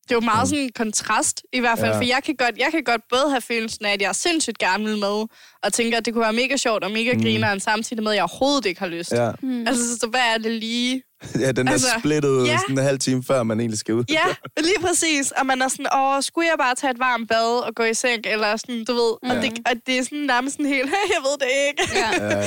[0.02, 1.98] Det er jo meget sådan en kontrast, i hvert fald, Ja.
[1.98, 4.84] for jeg kan, godt, jeg kan godt både have følelsen af, at jeg sindssygt gerne
[4.84, 5.26] vil med,
[5.62, 7.20] og tænker, at det kunne være mega sjovt og mega Mm.
[7.22, 9.12] grineren, samtidig med, at jeg overhovedet ikke har lyst.
[9.12, 9.66] Ja, mm.
[9.66, 11.02] Altså, så hvad er det lige?
[11.44, 12.58] ja den er Altså, splittet ja.
[12.58, 14.04] sådan en halv time før, man egentlig skal ud.
[14.08, 14.26] Ja,
[14.68, 15.30] lige præcis.
[15.30, 17.94] Og man er sådan, åh, skulle jeg bare tage et varmt bad og gå i
[17.94, 19.12] seng, eller sådan, du ved.
[19.22, 19.30] Mm.
[19.30, 21.82] Og, det, og det er sådan nærmest sådan helt, jeg ved det ikke.
[21.94, 22.24] Ja.
[22.26, 22.44] Ja,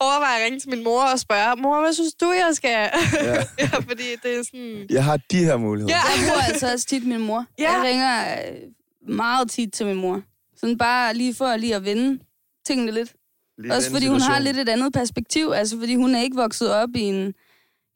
[0.00, 2.90] Overvejer at ringe til min mor og spørge, mor, hvad synes du, jeg skal?
[3.22, 3.34] ja.
[3.58, 4.86] ja, fordi det er sådan...
[4.90, 5.94] Jeg har de her muligheder.
[5.96, 6.20] Ja.
[6.20, 7.44] Jeg bruger altså også tit min mor.
[7.58, 7.72] Ja.
[7.72, 10.22] Jeg ringer øh, meget tit til min mor.
[10.60, 12.18] Sådan bare lige for lige at vende
[12.66, 13.12] tingene lidt.
[13.58, 15.52] Lige Også fordi hun har lidt et andet perspektiv.
[15.54, 17.34] Altså fordi hun er ikke vokset op i en,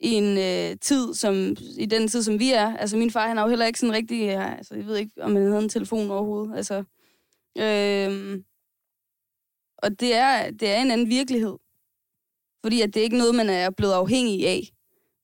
[0.01, 2.77] i en øh, tid, som i den tid, som vi er.
[2.77, 4.21] Altså min far, han har jo heller ikke sådan rigtig...
[4.21, 6.57] Ja, altså, jeg ved ikke, om han havde en telefon overhovedet.
[6.57, 6.85] Altså,
[7.59, 8.43] øh,
[9.79, 11.57] og det er, det er en anden virkelighed.
[12.65, 14.71] Fordi at det er ikke noget, man er blevet afhængig af.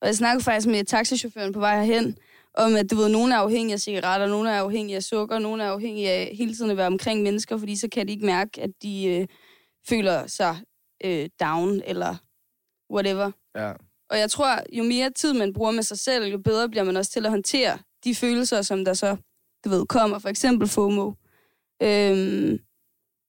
[0.01, 2.19] Og jeg snakkede faktisk med taxichaufføren på vej herhen,
[2.55, 5.61] om at du ved, nogen er afhængige af cigaretter, nogen er afhængige af sukker, nogen
[5.61, 8.63] er afhængige af hele tiden at være omkring mennesker, fordi så kan de ikke mærke,
[8.63, 9.27] at de øh,
[9.89, 10.57] føler sig
[11.05, 12.17] øh, down eller
[12.91, 13.31] whatever.
[13.57, 13.73] Ja.
[14.11, 16.97] Og jeg tror, jo mere tid man bruger med sig selv, jo bedre bliver man
[16.97, 19.17] også til at håndtere de følelser, som der så,
[19.65, 20.19] du ved, kommer.
[20.19, 21.13] For eksempel FOMO.
[21.83, 22.59] Øhm,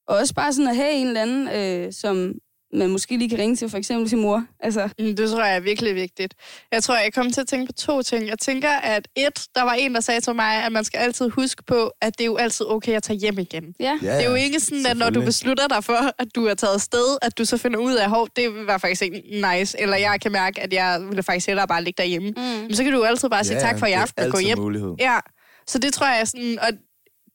[0.08, 2.34] og også bare sådan at have en eller anden, øh, som
[2.72, 4.44] man måske lige kan ringe til, for eksempel sin mor.
[4.60, 6.34] Altså, Mm, Det tror jeg er virkelig vigtigt.
[6.72, 8.28] Jeg tror, jeg kommer til at tænke på to ting.
[8.28, 11.28] Jeg tænker, at et, der var en, der sagde til mig, at man skal altid
[11.30, 13.74] huske på, at det er jo altid okay at tage hjem igen.
[13.80, 13.98] ja.
[14.02, 16.54] Ja, Det er jo ikke sådan, at når du beslutter dig for, at du er
[16.54, 19.22] taget afsted, at du så finder ud af, at det var faktisk ikke
[19.58, 22.28] nice, eller jeg kan mærke, at jeg ville faktisk hellere bare ligge derhjemme.
[22.30, 22.42] Mm.
[22.42, 24.32] Men så kan du jo altid bare sige Ja, tak for i er aften og
[24.32, 24.58] gå hjem.
[24.58, 24.94] Mulighed.
[24.98, 25.18] Ja,
[25.66, 26.68] så det tror jeg er sådan, og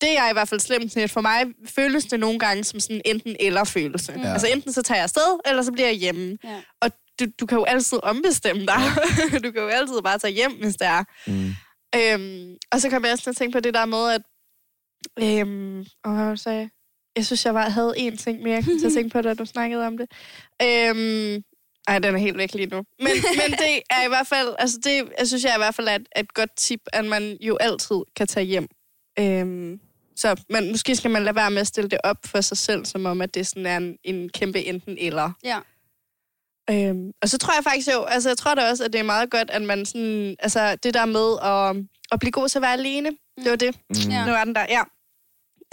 [0.03, 3.01] det er i hvert fald slemt net for mig, føles det nogle gange som sådan
[3.05, 4.13] enten eller følelse.
[4.15, 4.25] Mm.
[4.25, 6.37] Altså enten så tager jeg afsted, eller så bliver jeg hjemme.
[6.43, 6.61] Ja.
[6.81, 8.81] Og du, du kan jo altid ombestemme dig.
[9.43, 11.03] du kan jo altid bare tage hjem, hvis det er.
[11.27, 11.51] Mm.
[11.95, 14.21] Øhm, og så kom jeg også til at tænke på det der med, at...
[15.19, 16.69] Øhm, og hvad var det, jeg sagde?
[17.15, 19.33] Jeg synes, jeg var, havde en ting mere, jeg kom til at tænke på, da
[19.33, 20.11] du snakkede om det.
[20.61, 21.43] Øhm,
[21.87, 22.83] ej, den er helt væk lige nu.
[22.99, 23.11] Men,
[23.41, 25.95] men det er i hvert fald, altså det, jeg synes jeg i hvert fald er
[25.95, 28.67] et, et godt tip, at man jo altid kan tage hjem.
[29.19, 29.79] Øhm,
[30.15, 32.85] så man, måske skal man lade være med at stille det op for sig selv,
[32.85, 35.31] som om, at det sådan er en, en kæmpe enten eller.
[35.43, 35.59] Ja.
[36.69, 39.03] Øhm, og så tror jeg faktisk jo, altså jeg tror da også, at det er
[39.03, 42.61] meget godt, at man sådan, altså det der med at, at blive god til at
[42.61, 43.75] være alene, det var det.
[43.89, 44.11] Mm.
[44.11, 44.25] Ja.
[44.25, 44.81] Nu er den der, ja.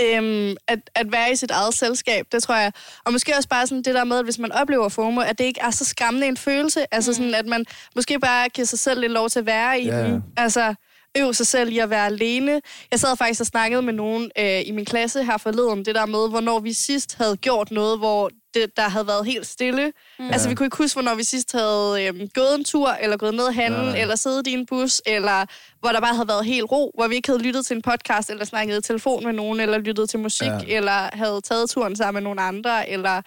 [0.03, 2.73] Øhm, at, at være i sit eget selskab, det tror jeg.
[3.05, 5.45] Og måske også bare sådan det der med, at hvis man oplever FOMO, at det
[5.45, 6.95] ikke er så skræmmende en følelse.
[6.95, 7.15] Altså Mm.
[7.15, 7.65] sådan, at man
[7.97, 10.03] måske bare giver sig selv lidt lov til at være i Ja.
[10.03, 10.25] den.
[10.37, 10.75] Altså
[11.19, 12.61] øve sig selv i at være alene.
[12.91, 16.07] Jeg sad faktisk og snakkede med nogen øh, i min klasse her forleden, det der
[16.07, 19.93] med, hvornår vi sidst havde gjort noget, hvor det, der havde været helt stille.
[20.19, 20.31] Mm.
[20.31, 23.35] Altså, vi kunne ikke huske, hvornår vi sidst havde øh, gået en tur, eller gået
[23.35, 24.01] ned og handle, Nej.
[24.01, 25.47] eller siddet i en bus, eller
[25.81, 28.31] hvor der bare havde været helt ro, hvor vi ikke havde lyttet til en podcast,
[28.31, 30.59] eller snakket i telefon med nogen, eller lyttet til musik, Ja.
[30.69, 30.77] ja.
[30.77, 33.23] eller havde taget turen sammen med nogle andre, eller...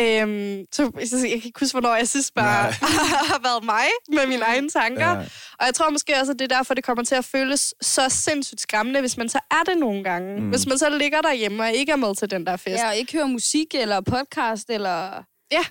[0.00, 2.72] Øhm, så, så jeg kan ikke huske, hvornår jeg synes bare
[3.32, 5.10] har været mig med mine egne tanker.
[5.10, 5.16] Ja.
[5.58, 8.08] Og jeg tror måske også, at det er derfor, det kommer til at føles så
[8.08, 10.40] sindssygt skræmmende, hvis man så er det nogle gange.
[10.40, 10.48] Mm.
[10.48, 12.82] Hvis man så ligger derhjemme og ikke er med til den der fest.
[12.82, 15.64] ja, og ikke høre musik, eller podcast, eller Ja.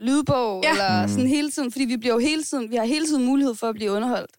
[0.00, 0.70] lydbog, Ja.
[0.70, 1.08] eller Mm.
[1.08, 3.68] sådan hele tiden, fordi vi bliver jo hele tiden, vi har hele tiden mulighed for
[3.68, 4.30] at blive underholdt.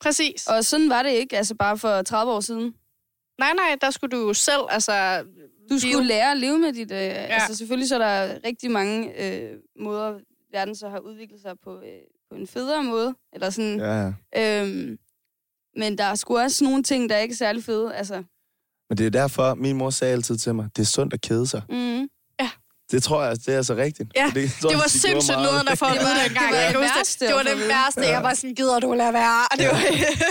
[0.00, 0.46] Præcis.
[0.46, 2.74] Og sådan var det ikke, altså bare for 30 år siden.
[3.38, 5.24] Nej, nej, der skulle du jo selv, altså...
[5.70, 6.90] Du skulle leve- lære at leve med dit...
[6.90, 7.12] Øh, ja.
[7.12, 10.18] Altså selvfølgelig så er der rigtig mange øh, måder,
[10.52, 13.14] verden så har udviklet sig på, øh, på en federe måde.
[13.32, 13.78] Eller sådan.
[13.80, 14.62] Ja, ja.
[14.62, 14.98] Øhm,
[15.76, 17.94] men der er sgu også nogle ting, der er ikke er særlig fede.
[17.94, 18.22] Altså,
[18.88, 21.46] Men det er derfor, min mor sagde altid til mig, det er sundt at kede
[21.46, 21.62] sig.
[21.68, 22.08] mm,
[22.94, 24.08] Det tror jeg, det er så rigtigt.
[24.16, 26.46] Ja, det, tror, Det var de sindssygt nederen at få at Det vide var- dengang.
[26.48, 28.00] det var Jeg kan det værste Det var det værste.
[28.16, 29.40] Jeg var sådan, gider du lade være?
[29.58, 29.80] Det var...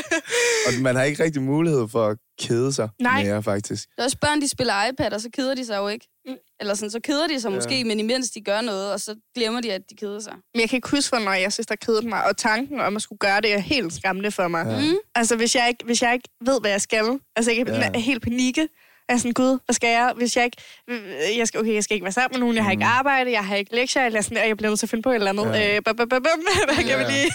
[0.68, 3.24] Og man har ikke rigtig mulighed for at kede sig Nej.
[3.24, 3.84] mere, faktisk.
[3.96, 6.08] Der er også børn, de spiller iPad, og så keder de sig jo ikke.
[6.28, 6.34] Mm.
[6.60, 7.56] Eller sådan, så keder de sig Ja.
[7.56, 10.34] måske, men imens de gør noget, og så glemmer de, at de keder sig.
[10.54, 12.26] Men jeg kan ikke huske, hvornår jeg synes, der kedede mig.
[12.26, 14.66] Og tanken om at skulle gøre det er helt skræmmende for mig.
[14.68, 14.80] Ja.
[14.92, 14.96] Mm.
[15.16, 17.20] Altså, hvis jeg, ikke, hvis jeg ikke ved, hvad jeg skal.
[17.36, 17.90] Altså, jeg Ja.
[17.94, 18.68] er helt panikke.
[19.08, 20.14] Jeg er sådan, gud, hvad skal jeg?
[20.18, 20.58] Hvis jeg ikke...
[21.38, 22.56] Jeg skal, okay, jeg skal ikke være sammen med nogen.
[22.56, 23.32] Jeg har ikke arbejde.
[23.32, 24.06] Jeg har ikke lektier.
[24.06, 25.48] Eller sådan, og jeg bliver nødt til at finde på et eller andet.
[25.48, 25.54] Mm.
[25.54, 25.76] Ja.
[25.76, 26.46] Øh, bum, bum, bum, bum.
[26.68, 26.98] Hvad kan Ja.
[26.98, 27.32] vi lige...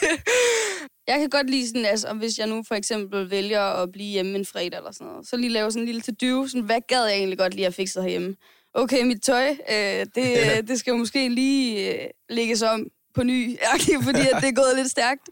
[1.08, 4.08] Jeg kan godt lide sådan, altså, om hvis jeg nu for eksempel vælger at blive
[4.08, 6.80] hjemme en fredag eller sådan noget, så lige lave sådan en lille to-do, sådan, hvad
[6.88, 8.36] gad jeg egentlig godt lige at fikse herhjemme?
[8.74, 10.60] Okay, mit tøj, øh, det, Ja.
[10.60, 13.56] det skal jo måske lige øh, lægges om på ny,
[14.06, 15.28] fordi at det er gået lidt stærkt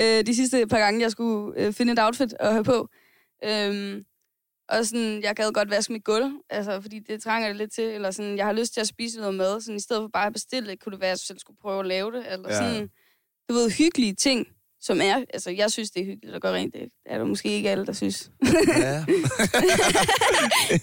[0.00, 2.88] øh, de sidste par gange, jeg skulle øh, finde et outfit at have på.
[3.44, 4.04] Øhm,
[4.68, 7.84] og sådan, jeg gad godt vaske mit gulv, altså, fordi det trænger det lidt til,
[7.84, 10.26] eller sådan, jeg har lyst til at spise noget mad, sådan, i stedet for bare
[10.26, 12.48] at bestille det, kunne det være, at jeg selv skulle prøve at lave det, eller
[12.48, 12.56] Ja.
[12.56, 12.88] sådan,
[13.48, 14.46] du ved, hyggelige ting,
[14.80, 17.48] som er, altså, jeg synes, det er hyggeligt at gøre rent, det er der måske
[17.48, 18.30] ikke alle, der synes.
[18.78, 19.04] Ja.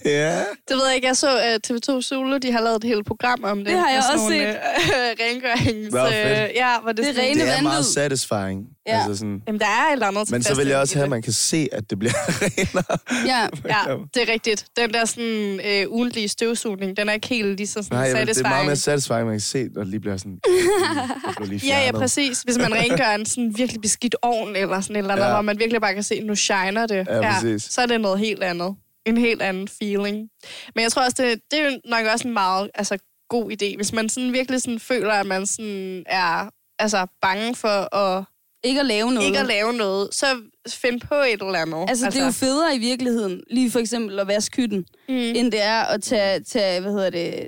[0.05, 0.39] ja.
[0.67, 1.07] Det ved jeg ikke.
[1.07, 3.67] Jeg så uh, TV2 Zulu, de har lavet et helt program om det.
[3.67, 5.95] Det har jeg sådan også nogle, øh, rengørings...
[5.95, 7.83] Øh, ja, hvor det, Det er rene Det er meget vanvid.
[7.83, 8.67] satisfying.
[8.87, 8.97] Ja.
[8.97, 11.21] Altså sådan, Jamen, der er eller andet men så vil jeg også have, at man
[11.21, 12.97] kan se, at det bliver renere.
[13.27, 13.65] Ja, det.
[13.65, 14.65] Ja, det er rigtigt.
[14.77, 18.13] Den der sådan øh, ugentlige støvsugning, den er ikke helt lige så sådan Nej, vil-
[18.15, 18.49] det er satisfying.
[18.49, 20.39] meget mere satisfying, at man kan se, at det lige bliver sådan...
[21.35, 22.41] bliver lige Ja, ja, præcis.
[22.41, 25.29] Hvis man rengør en sådan virkelig beskidt ovn, eller sådan eller andet, Ja.
[25.29, 25.35] ja.
[25.35, 27.07] hvor man virkelig bare kan se, nu shiner det.
[27.09, 27.63] Ja, præcis.
[27.63, 28.75] så er det noget helt andet.
[29.05, 30.29] En helt anden feeling.
[30.75, 32.97] Men jeg tror også, det, det er nok også en meget altså,
[33.29, 33.75] god idé.
[33.75, 38.23] Hvis man sådan virkelig sådan føler, at man sådan er altså, bange for at
[38.63, 39.27] ikke at lave noget.
[39.27, 40.25] ikke at lave noget, så
[40.67, 41.85] find på et eller andet.
[41.89, 45.15] Altså, det er jo federe i virkeligheden, lige for eksempel at vaske hytten, mm.
[45.15, 47.47] end det er at tage, tage hvad hedder det,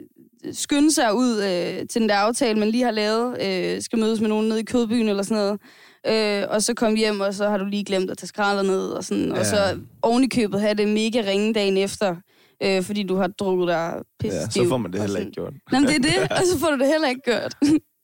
[0.52, 4.22] skynde sig ud øh, til den der aftale, man lige har lavet, øh, skal mødes
[4.22, 5.60] med nogen nede i kødbyen eller sådan noget,
[6.08, 8.90] øh, og så komme hjem, og så har du lige glemt at tage skralder ned,
[8.90, 9.40] og, sådan, ja.
[9.40, 12.16] og så oven i købet have det mega ringe dagen efter,
[12.64, 15.54] øh, fordi du har drukket dig pisse Ja, så får man det heller ikke gjort.
[15.72, 17.56] Nå, men det er det, og så får du det heller ikke gjort.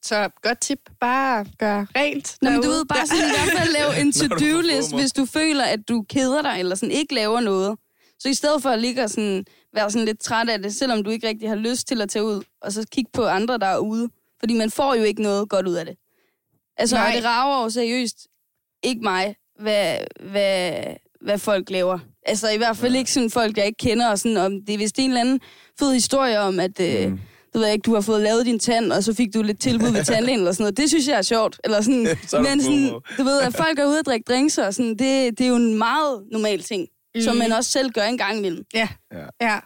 [0.03, 0.79] Så godt tip.
[0.99, 2.37] Bare gør rent.
[2.41, 5.63] Nå, men du ved, bare sådan i hvert fald lave en to-do-list, hvis du føler,
[5.63, 7.77] at du keder dig, eller sådan ikke laver noget.
[8.19, 11.03] Så i stedet for at ligge og sådan, være sådan lidt træt af det, selvom
[11.03, 13.65] du ikke rigtig har lyst til at tage ud, og så kigge på andre, der
[13.65, 14.09] er ude.
[14.39, 15.95] Fordi man får jo ikke noget godt ud af det.
[16.77, 17.07] Altså, Nej.
[17.07, 18.27] og det rager jo seriøst
[18.83, 19.97] ikke mig, hvad,
[20.31, 20.73] hvad,
[21.21, 21.99] hvad folk laver.
[22.25, 24.77] Altså i hvert fald ikke sådan folk, jeg ikke kender, og sådan, om det er
[24.77, 25.39] vist en eller anden
[25.79, 27.19] fed historie om, at øh, Mm.
[27.53, 29.89] Du ved ikke, du har fået lavet din tand, og så fik du lidt tilbud
[29.91, 30.77] ved tandlægen eller sådan noget.
[30.77, 31.59] Det synes jeg er sjovt.
[31.63, 34.73] Eller sådan, Så men sådan, du ved, at folk er ude og drikke drinks, og
[34.73, 37.21] sådan, det, det er jo en meget normal ting, mm.
[37.21, 38.63] som man også selv gør en gang imellem.
[38.73, 38.87] Ja.
[39.13, 39.25] Ja.
[39.41, 39.59] ja.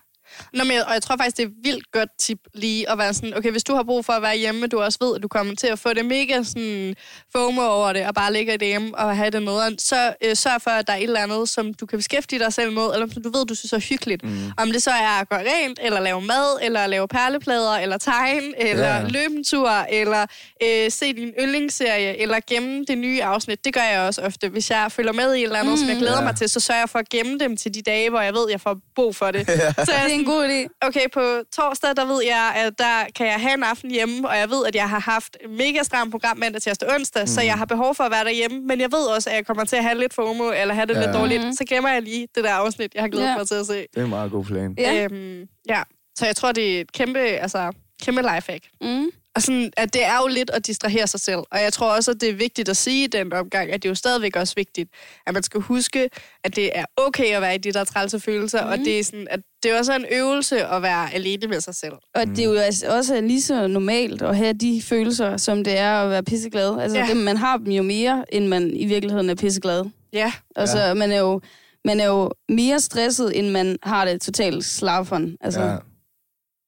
[0.54, 2.98] Nå, men, jeg- og jeg tror faktisk, det er et vildt godt tip lige at
[2.98, 5.24] være sådan, okay, hvis du har brug for at være hjemme, du også ved, at
[5.24, 6.96] du kommer til at få det mega sådan
[7.36, 10.72] FOMO over det, og bare ligge derhjemme og have det med, så øh, sørg for,
[10.72, 13.24] at der er et eller andet, som du kan beskæftige dig selv med, eller som
[13.24, 14.24] du ved, du synes er hyggeligt.
[14.24, 14.52] Mm.
[14.58, 18.62] Om det så er at gøre rent, eller lave mad, eller lave perleplader, eller tegne,
[18.70, 18.96] eller Ja.
[18.98, 19.08] ja.
[19.08, 20.26] løbe en tur, eller
[20.64, 23.66] øh, se din yndlingsserie, eller gemme det nye afsnit.
[23.66, 24.50] Det gør jeg også ofte.
[24.50, 25.78] Hvis jeg følger med i et eller andet, mm.
[25.78, 26.24] som jeg glæder Ja.
[26.24, 28.50] mig til, så sørger jeg for at gemme dem til de dage, hvor jeg ved,
[28.50, 29.48] jeg får brug for det.
[29.50, 30.88] Så jeg Det er en sådan, god idé.
[30.88, 31.24] okay, på
[31.56, 34.66] torsdag, der ved jeg, at der kan jeg have en aften hjemme, og jeg ved,
[34.66, 37.28] at jeg har haft mega stramt program mandag, tirsdag, onsdag, mm.
[37.28, 39.66] så jeg har behov for at være derhjemme, men jeg ved også, at jeg kommer
[39.66, 41.02] til at have lidt FOMO, eller have det Ja.
[41.06, 41.42] lidt dårligt.
[41.58, 43.38] Så gemmer jeg lige det der afsnit, jeg har glædet ja.
[43.38, 43.74] mig til at se.
[43.78, 44.76] Det er en meget god plan.
[44.78, 45.04] Ja.
[45.12, 45.82] Øhm, ja.
[46.18, 48.64] Så jeg tror, det er et kæmpe, altså, kæmpe lifehack.
[48.82, 49.06] Mm.
[49.36, 51.38] Og sådan, at det er jo lidt at distrahere sig selv.
[51.52, 53.88] Og jeg tror også, at det er vigtigt at sige i den omgang, at det
[53.88, 54.90] er jo stadigvæk også vigtigt,
[55.28, 56.10] at man skal huske,
[56.44, 58.72] at det er okay at være i de der trælse følelser, mm.
[58.72, 61.76] og det er, sådan, at det er også en øvelse at være alene med sig
[61.76, 61.94] selv.
[62.16, 65.78] Og det er jo altså også lige så normalt at have de følelser, som det
[65.78, 66.80] er at være pisseglad.
[66.80, 67.06] Altså, Ja.
[67.08, 69.86] det, man har dem jo mere, end man i virkeligheden er pisseglad.
[70.14, 70.94] Ja, Altså, ja.
[70.94, 71.42] man, er jo,
[71.86, 75.38] man er jo mere stresset, end man har det totalt slafferen.
[75.42, 75.72] Altså, Ja.
[75.72, 75.78] ja.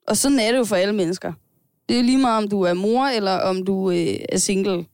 [0.08, 1.34] Og sådan er det jo for alle mennesker.
[1.89, 4.86] Det er lige meget, om du er mor, eller om du øh, er single.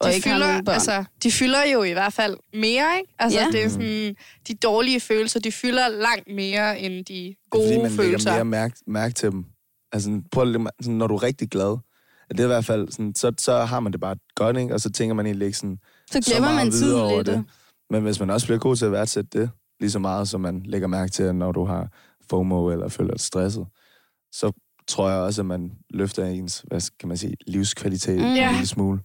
[0.00, 0.74] Og de ikke har fylder, nogen børn.
[0.74, 3.14] altså, de fylder jo i hvert fald mere, ikke?
[3.18, 3.46] Altså, Ja.
[3.52, 4.14] det er sådan,
[4.48, 8.30] de dårlige følelser, de fylder langt mere end de Det er gode fordi, man følelser.
[8.30, 9.44] lægger mere mærke, mærke til dem.
[9.92, 11.78] Altså, prøv at lægge sådan, når du er rigtig glad,
[12.30, 14.74] at det er i hvert fald sådan, så, så har man det bare godt, ikke?
[14.74, 15.78] Og så tænker man egentlig ikke sådan,
[16.10, 17.26] så glemmer så meget man videre tiden over lidt.
[17.26, 17.44] det.
[17.90, 20.62] Men hvis man også bliver god til at værdsætte det, lige så meget som man
[20.64, 21.88] lægger mærke til, når du har
[22.30, 23.66] FOMO eller føler dig stresset,
[24.32, 24.52] så
[24.90, 28.24] tror jeg også, at man løfter ens, hvad kan man sige, livskvalitet Mm.
[28.24, 28.50] en Ja.
[28.52, 29.00] lille smule.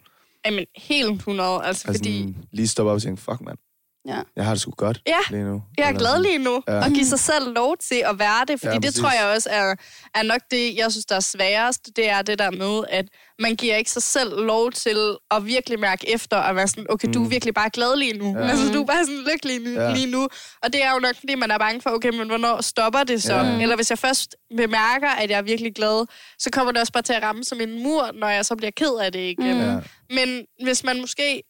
[0.46, 2.36] Jamen, helt 100, altså, Altså, fordi...
[2.52, 3.58] lige stoppe op og tænke, fuck mand,
[4.08, 4.20] Ja.
[4.36, 5.64] Jeg har det sgu godt Ja, lige nu.
[5.78, 6.78] Jeg er glad lige nu, Ja.
[6.86, 9.50] og give sig selv lov til at være det, fordi Ja, det tror jeg også
[9.52, 9.76] er,
[10.16, 13.06] er nok det, jeg synes, der er sværest, det er det der med, at
[13.40, 17.08] man giver ikke sig selv lov til at virkelig mærke efter, og være sådan, okay,
[17.14, 18.32] du er virkelig bare glad lige nu.
[18.32, 18.38] Mm.
[18.38, 18.48] Ja.
[18.56, 19.94] Altså, du er bare sådan lykkelig lige, Ja.
[19.94, 20.24] lige nu.
[20.64, 23.24] Og det er jo nok, fordi man er bange for, okay, men hvornår stopper det
[23.24, 23.36] så?
[23.36, 23.62] Ja.
[23.62, 26.06] Eller hvis jeg først bemærker, at jeg er virkelig glad,
[26.40, 28.72] så kommer det også bare til at ramme som en mur, når jeg så bliver
[28.72, 29.54] ked af det igen.
[29.56, 29.62] Mm.
[29.62, 29.76] Ja.
[30.10, 31.44] Men hvis man måske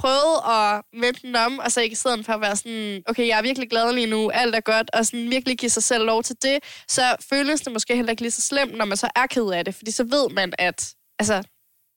[0.00, 3.28] prøvede at vente den om, og så ikke i stedet for at være sådan, okay,
[3.28, 6.04] jeg er virkelig glad lige nu, alt er godt, og sådan virkelig give sig selv
[6.06, 6.58] lov til det,
[6.88, 9.64] så føles det måske heller ikke lige så slemt, når man så er ked af
[9.64, 11.42] det, fordi så ved man, at altså,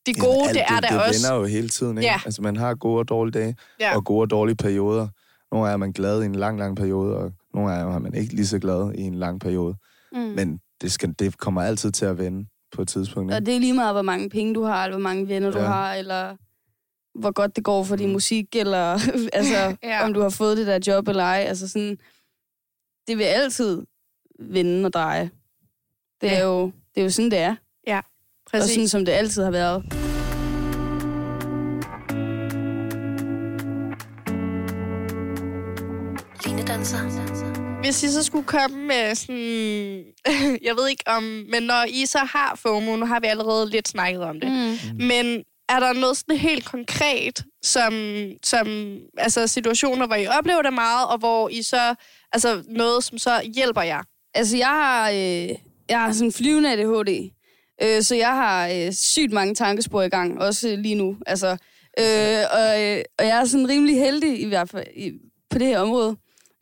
[0.06, 1.28] de gode, Jamen, alt det er det, der det også.
[1.28, 2.08] vender jo hele tiden, ikke?
[2.10, 2.20] Ja.
[2.26, 3.96] Altså, man har gode og dårlige dage, Ja.
[3.96, 5.08] og gode og dårlige perioder.
[5.52, 8.14] Nogle gange er man glad i en lang, lang periode, og nogle gange er man
[8.14, 9.76] ikke lige så glad i en lang periode.
[10.12, 10.20] Mm.
[10.20, 13.46] Men det, skal, det kommer altid til at vende på et tidspunkt, Og ikke?
[13.46, 15.66] det er lige meget, hvor mange penge du har, eller hvor mange venner du Ja.
[15.66, 16.36] har, eller
[17.16, 18.14] hvor godt det går for din Mm.
[18.14, 18.94] musik, eller
[19.34, 19.76] altså, Ja.
[19.90, 20.04] ja.
[20.06, 21.46] om du har fået det der job eller ej.
[21.48, 21.98] Altså sådan,
[23.08, 23.82] det vil altid
[24.40, 25.30] vende og dreje.
[26.22, 26.44] Det er, Ja.
[26.44, 27.56] jo, det er jo sådan, det er.
[28.46, 28.74] Og Præcis.
[28.74, 29.84] sådan, som det altid har været.
[37.84, 40.04] Hvis I så skulle komme med sådan,
[40.68, 43.88] jeg ved ikke om, men når I så har FOMO, nu har vi allerede lidt
[43.88, 45.06] snakket om det, Mm.
[45.06, 45.44] Men
[45.76, 47.94] er der noget sådan helt konkret, som,
[48.44, 51.96] som altså situationer, hvor I oplever det meget, og hvor I så,
[52.34, 54.04] altså noget, som så hjælper jer?
[54.34, 55.50] Altså, jeg har, øh,
[55.90, 57.32] jeg har sådan flyvende ADHD,
[57.84, 61.18] øh, så jeg har øh, sygt mange tankespor i gang, også øh, lige nu.
[61.26, 61.58] Altså,
[62.00, 65.12] øh, og, øh, og jeg er sådan rimelig heldig i hvert fald i,
[65.50, 66.16] på det her område,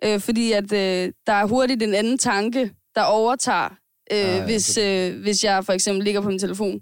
[0.04, 3.69] øh, fordi at øh, der er hurtigt en anden tanke, der overtager,
[4.12, 6.82] øh, Ah, ja, hvis, øh, hvis jeg for eksempel ligger på min telefon.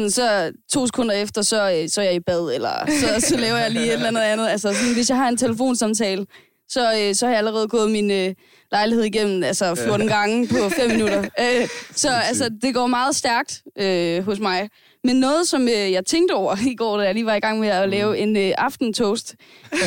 [0.00, 3.36] Sådan, så to sekunder efter, så, øh, så er jeg i bad, eller så, så
[3.36, 4.48] laver jeg lige et eller andet andet.
[4.48, 6.26] Altså, sådan, hvis jeg har en telefonsamtale,
[6.68, 8.34] så, øh, så har jeg allerede gået min øh,
[8.72, 11.20] lejlighed igennem altså 14 gange på 5 minutter.
[11.40, 14.68] Øh, så altså, det går meget stærkt øh, hos mig.
[15.04, 17.60] Men noget, som øh, jeg tænkte over i går, da jeg lige var i gang
[17.60, 19.36] med at lave en øh, aftentoast,
[19.72, 19.80] øh,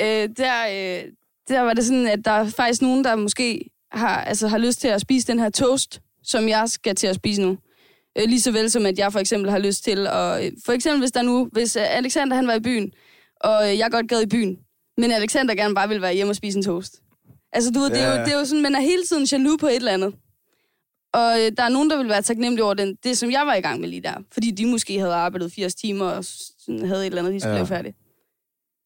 [0.00, 1.02] øh, der, øh,
[1.48, 4.80] der var det sådan, at der er faktisk nogen, der måske har, altså, har lyst
[4.80, 7.58] til at spise den her toast, som jeg skal til at spise nu.
[8.18, 10.44] Øh, lige så vel som, at jeg for eksempel har lyst til at...
[10.44, 11.48] øh, For eksempel, hvis der nu...
[11.52, 12.92] Hvis øh, Alexander han var i byen,
[13.40, 14.58] og øh, jeg godt gad i byen,
[14.96, 17.02] men Alexander gerne bare ville være hjemme og spise en toast.
[17.52, 19.60] Altså, du ved, det, er jo, det er jo sådan, man er hele tiden jaloux
[19.60, 20.14] på et eller andet.
[21.14, 23.54] Og øh, der er nogen, der vil være taknemmelige over den, det, som jeg var
[23.54, 24.14] i gang med lige der.
[24.32, 27.52] Fordi de måske havde arbejdet 80 timer og sådan, havde et eller andet, de skulle
[27.52, 27.58] ja.
[27.58, 27.96] lave færdigt.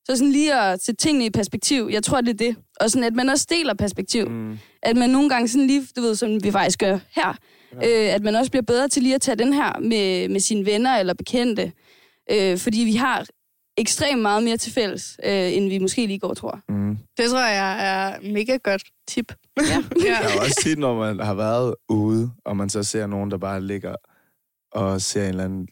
[0.05, 2.57] Så sådan lige at sætte tingene i perspektiv, jeg tror, det er det.
[2.81, 4.29] Og sådan, at man også deler perspektiv.
[4.29, 4.59] Mm.
[4.83, 7.37] At man nogle gange sådan lige, du ved, som vi faktisk gør her,
[7.83, 8.09] ja.
[8.09, 10.67] øh, at man også bliver bedre til lige at tage den her med, med sine
[10.67, 11.73] venner eller bekendte.
[12.31, 13.27] Øh, fordi vi har
[13.77, 16.61] ekstremt meget mere til fælles, øh, end vi måske lige går tror.
[16.69, 16.99] Mm.
[17.19, 19.33] Det tror jeg er et mega godt tip.
[19.57, 19.63] Ja.
[20.05, 20.15] ja.
[20.23, 23.39] Er jo også tit, når man har været ude, og man så ser nogen, der
[23.39, 23.95] bare ligger
[24.73, 25.69] og ser en eller anden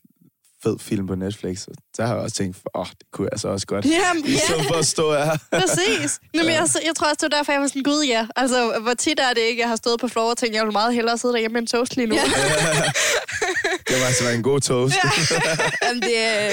[0.62, 1.66] fed film på Netflix,
[1.97, 3.85] så har jeg også tænkt, åh, oh, det kunne jeg så også godt.
[3.85, 4.38] Jamen, ja.
[4.38, 5.37] stedet for at stå her.
[5.61, 6.21] Præcis.
[6.35, 8.27] Nå, men jeg, jeg tror også, det var derfor, jeg var sådan, gud ja.
[8.37, 10.73] Altså, hvor tit er det ikke, jeg har stået på floor og tænkt, jeg vil
[10.73, 12.14] meget hellere sidde derhjemme med en toast lige nu.
[12.14, 12.23] Ja.
[13.88, 14.94] Det var altså en god toast.
[15.05, 15.11] Ja.
[15.83, 16.51] Jamen, det er...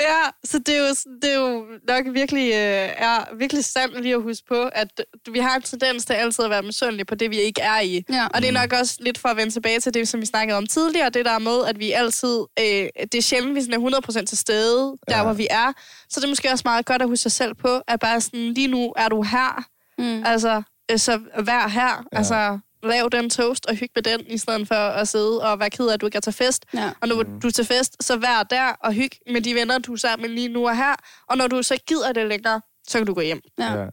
[0.00, 4.14] ja, så det er jo, det er jo nok virkelig, øh, er virkelig sandt lige
[4.14, 4.88] at huske på, at
[5.32, 8.04] vi har en tendens til altid at være misundelige på det, vi ikke er i.
[8.10, 8.26] Ja.
[8.34, 10.58] Og det er nok også lidt for at vende tilbage til det, som vi snakkede
[10.58, 14.00] om tidligere, det der med, at vi altid, øh, det er sjældent, vi sådan er
[14.22, 15.22] 100% til stede, der Ja.
[15.24, 15.72] hvor vi er.
[16.10, 18.52] Så det er måske også meget godt at huske sig selv på, at bare sådan,
[18.54, 19.64] lige nu er du her,
[19.98, 20.22] Mm.
[20.26, 21.82] Altså, øh, så vær her.
[21.82, 21.88] Ja.
[22.12, 22.18] Ja.
[22.18, 25.70] Altså, lav den toast og hygge med den, i stedet for at sidde og være
[25.70, 26.64] ked af, at du ikke er til fest.
[26.74, 26.90] Ja.
[27.00, 29.92] Og når du er til fest, så vær der og hygge med de venner, du
[29.92, 30.94] er sammen med lige nu og her.
[31.28, 33.40] Og når du så gider det længere, så kan du gå hjem.
[33.58, 33.72] Ja.
[33.80, 33.86] Ja.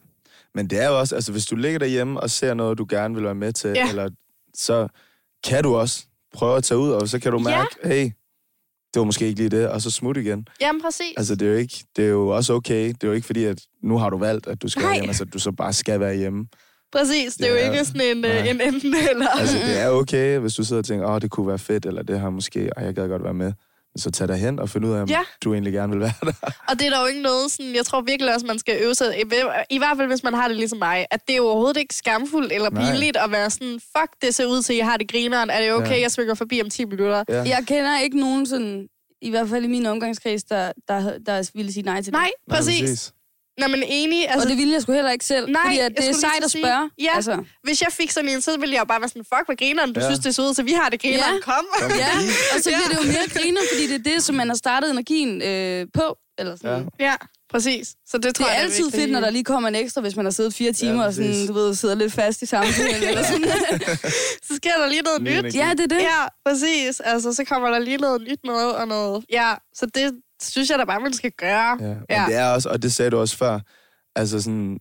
[0.55, 3.15] Men det er jo også, altså hvis du ligger derhjemme og ser noget, du gerne
[3.15, 3.89] vil være med til, Ja.
[3.89, 4.09] eller
[4.53, 4.87] så
[5.43, 7.43] kan du også prøve at tage ud, og så kan du Ja.
[7.43, 8.09] mærke, hey,
[8.93, 10.47] det var måske ikke lige det, og så smut igen.
[10.61, 11.13] Jamen, præcis.
[11.17, 12.87] Altså det er jo ikke, det er jo også okay.
[12.87, 14.87] Det er jo ikke fordi, at nu har du valgt, at du skal Nej.
[14.87, 16.45] være hjemme, altså at du så bare skal være hjemme.
[16.91, 17.33] præcis.
[17.35, 18.39] Det er jo ikke sådan en, Nej.
[18.41, 19.27] øh, en enten eller.
[19.27, 22.03] Altså det er okay, hvis du sidder og tænker, åh, det kunne være fedt, eller
[22.03, 23.53] det her måske, og jeg gad godt være med.
[23.99, 25.19] Så tag dig hen og find ud af, om Ja.
[25.43, 26.31] du egentlig gerne vil være der.
[26.69, 28.95] Og det er der jo ikke noget sådan, jeg tror virkelig også, man skal øve
[28.95, 29.23] sig, i,
[29.69, 31.95] i hvert fald hvis man har det ligesom mig, at det er jo overhovedet ikke
[31.95, 35.49] skamfuldt eller pinligt at være sådan, fuck, det ser ud til, jeg har det grineren,
[35.49, 36.01] er det okay, Ja.
[36.01, 37.23] jeg svinger forbi om 10 minutter?
[37.29, 37.35] Ja.
[37.35, 38.87] Jeg kender ikke nogen sådan,
[39.21, 42.13] i hvert fald i min omgangskreds, der, der, der ville sige nej til det.
[42.13, 43.13] Nej, Nej, præcis.
[43.59, 45.91] Nå, men enig, Altså, og det ville jeg sgu heller ikke selv, Nej, fordi at
[45.97, 46.89] det er sejt at spørge.
[47.01, 47.15] Ja.
[47.15, 49.55] Altså, hvis jeg fik sådan en, så ville jeg jo bare være sådan, fuck, hvad
[49.55, 50.05] grineren, du Ja.
[50.05, 50.11] ja.
[50.11, 51.41] synes, det ser ud til, vi har det grineren, Ja.
[51.41, 51.65] kom.
[51.81, 52.11] Kom ja,
[52.55, 54.91] og så bliver det jo mere griner, fordi det er det, som man har startet
[54.91, 56.17] energien øh, på.
[56.39, 56.87] Eller sådan.
[56.99, 57.05] Ja.
[57.05, 57.15] Ja,
[57.51, 57.87] præcis.
[58.07, 60.01] Så det Det tror er jeg altid virkelig- fedt, når der lige kommer en ekstra,
[60.01, 63.03] hvis man har siddet fire timer og sådan, du ved, sidder lidt fast i samtalen.
[63.09, 63.47] eller sådan.
[64.47, 65.55] Så sker der lige noget Ny nyt.
[65.55, 65.99] Ja, det er det.
[66.01, 66.99] Ja, præcis.
[66.99, 69.25] Altså, så kommer der lige noget nyt noget og noget.
[69.31, 70.11] Ja, så det
[70.41, 71.77] synes jeg da bare, man skal gøre.
[71.81, 72.25] Ja, men Ja.
[72.27, 73.59] det er også, og det sagde du også før,
[74.15, 74.79] altså sådan,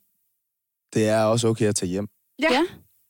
[0.94, 2.08] det er også okay at tage hjem.
[2.42, 2.62] Ja.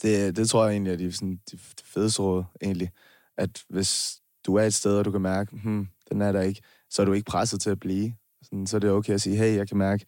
[0.03, 2.91] Det, det tror jeg egentlig er de, sådan, de fedeste råd, egentlig.
[3.39, 6.61] At hvis du er et sted, og du kan mærke, hmm, den er der ikke,
[6.91, 8.13] så er du ikke presset til at blive.
[8.43, 10.05] Sådan, så er det okay at sige, hey, jeg kan mærke,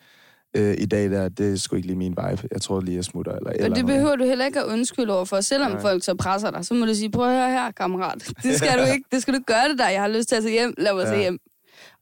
[0.56, 2.48] øh, i dag der, det er sgu ikke lige min vibe.
[2.52, 3.32] Jeg tror lige, jeg smutter.
[3.32, 3.96] Eller, eller Og det noget.
[3.98, 5.40] behøver du heller ikke at undskylde over for.
[5.40, 5.80] Selvom Nej.
[5.80, 8.32] folk så presser dig, så må du sige, prøv at høre her, kammerat.
[8.42, 9.04] Det skal du ikke.
[9.12, 9.88] Det skal du gøre det der.
[9.88, 10.74] Jeg har lyst til at tage hjem.
[10.78, 11.08] Lad mig ja.
[11.10, 11.38] Tage hjem.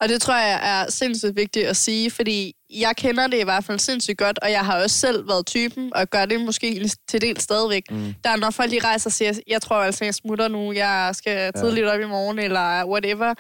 [0.01, 3.65] Og det tror jeg er sindssygt vigtigt at sige, fordi jeg kender det i hvert
[3.65, 7.21] fald sindssygt godt, og jeg har også selv været typen, og gør det måske til
[7.21, 7.83] del stadigvæk.
[7.91, 8.15] Mm.
[8.25, 11.11] Der er når folk lige rejser og siger, jeg tror altså, jeg smutter nu, jeg
[11.15, 13.35] skal tidligt op i morgen, eller whatever.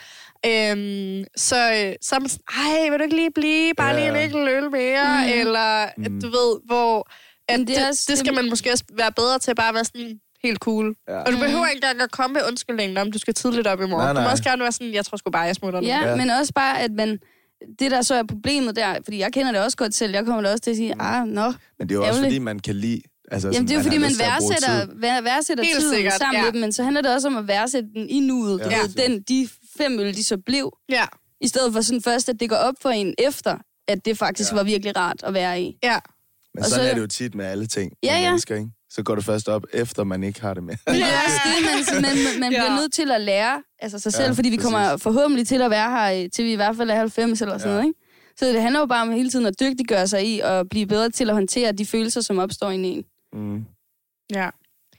[0.46, 1.56] Øhm, så,
[2.02, 4.70] så er man sådan, ej, vil du ikke lige blive, bare lige en enkelt øl
[4.70, 5.40] mere, Mm.
[5.40, 6.20] eller Mm.
[6.20, 7.08] du ved, hvor...
[7.48, 9.84] At det, det også- det skal man måske også være bedre til, bare at være
[9.84, 10.94] sådan helt cool.
[11.08, 11.18] Ja.
[11.18, 13.86] Og du behøver ikke engang at komme med undskyldningen om, du skal tidligt op i
[13.86, 14.04] morgen.
[14.04, 14.30] Nej, Du må nej.
[14.30, 15.86] også gerne være sådan, jeg tror sgu bare, jeg smutter nu.
[15.86, 16.16] Ja, Ja.
[16.16, 17.18] men også bare, at man...
[17.78, 20.42] Det, der så er problemet der, fordi jeg kender det også godt selv, jeg kommer
[20.42, 21.52] da også til at sige, ah, nå.
[21.78, 23.00] Men det er jo også, fordi man kan lide...
[23.30, 24.86] Altså, Jamen, det er jo fordi, man værdsætter,
[25.22, 26.44] værdsætter Helt tiden sikkert, sammen ja.
[26.44, 28.64] med dem, men så handler det også om at værdsætte den i nuet.
[28.64, 28.80] Du Ja.
[28.80, 31.04] ved, den, de fem øl, de så blev, Ja,
[31.40, 33.56] i stedet for sådan først, at det går op for en efter,
[33.88, 34.56] at det faktisk Ja.
[34.56, 35.78] var virkelig rart at være i.
[35.82, 35.98] ja.
[36.54, 37.92] Men Og sådan så- er det jo tit med alle ting.
[38.02, 38.28] Ja, ja.
[38.30, 38.70] Mennesker, ikke?
[38.90, 40.74] Så går det først op, efter man ikke har det med.
[40.86, 42.58] Men det er også det, man, man, man Ja.
[42.60, 44.72] bliver nødt til at lære altså sig selv, Ja, fordi vi præcis.
[44.72, 47.70] kommer forhåbentlig til at være her, til vi i hvert fald er 90 eller sådan
[47.70, 47.74] Ja.
[47.76, 47.88] noget.
[47.88, 48.00] Ikke?
[48.36, 51.10] Så det handler jo bare om hele tiden at dygtiggøre sig i og blive bedre
[51.10, 53.04] til at håndtere de følelser, som opstår i en.
[53.32, 53.64] Mm.
[54.34, 54.50] Ja,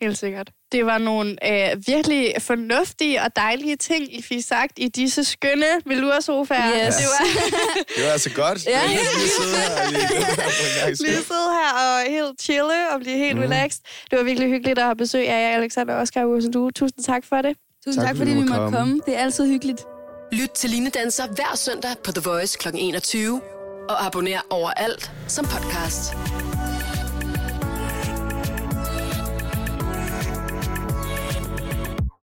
[0.01, 0.51] helt sikkert.
[0.71, 5.65] Det var nogle øh, virkelig fornuftige og dejlige ting, I fik sagt i disse skønne
[5.85, 6.87] velursofaer.
[6.87, 6.95] Yes.
[6.95, 7.25] Det var
[7.95, 8.65] Det var altså godt.
[8.65, 8.79] Ja.
[8.79, 10.07] Jeg kan lige sidde her og lige,
[11.05, 13.41] lige sidde her og helt chille og blive helt mm.
[13.43, 13.81] relaxed.
[14.11, 16.51] Det var virkelig hyggeligt at have besøg af jer, Alexander og Oscar Ursen.
[16.51, 17.57] Du, tusind tak for det.
[17.85, 18.77] Tusind Tak, tak, fordi vi måtte komme.
[18.77, 19.01] komme.
[19.05, 19.81] Det er altid hyggeligt.
[20.31, 22.67] Lyt til Line Danser hver søndag på The Voice kl.
[22.73, 23.41] 21.
[23.89, 26.13] Og abonner overalt som podcast.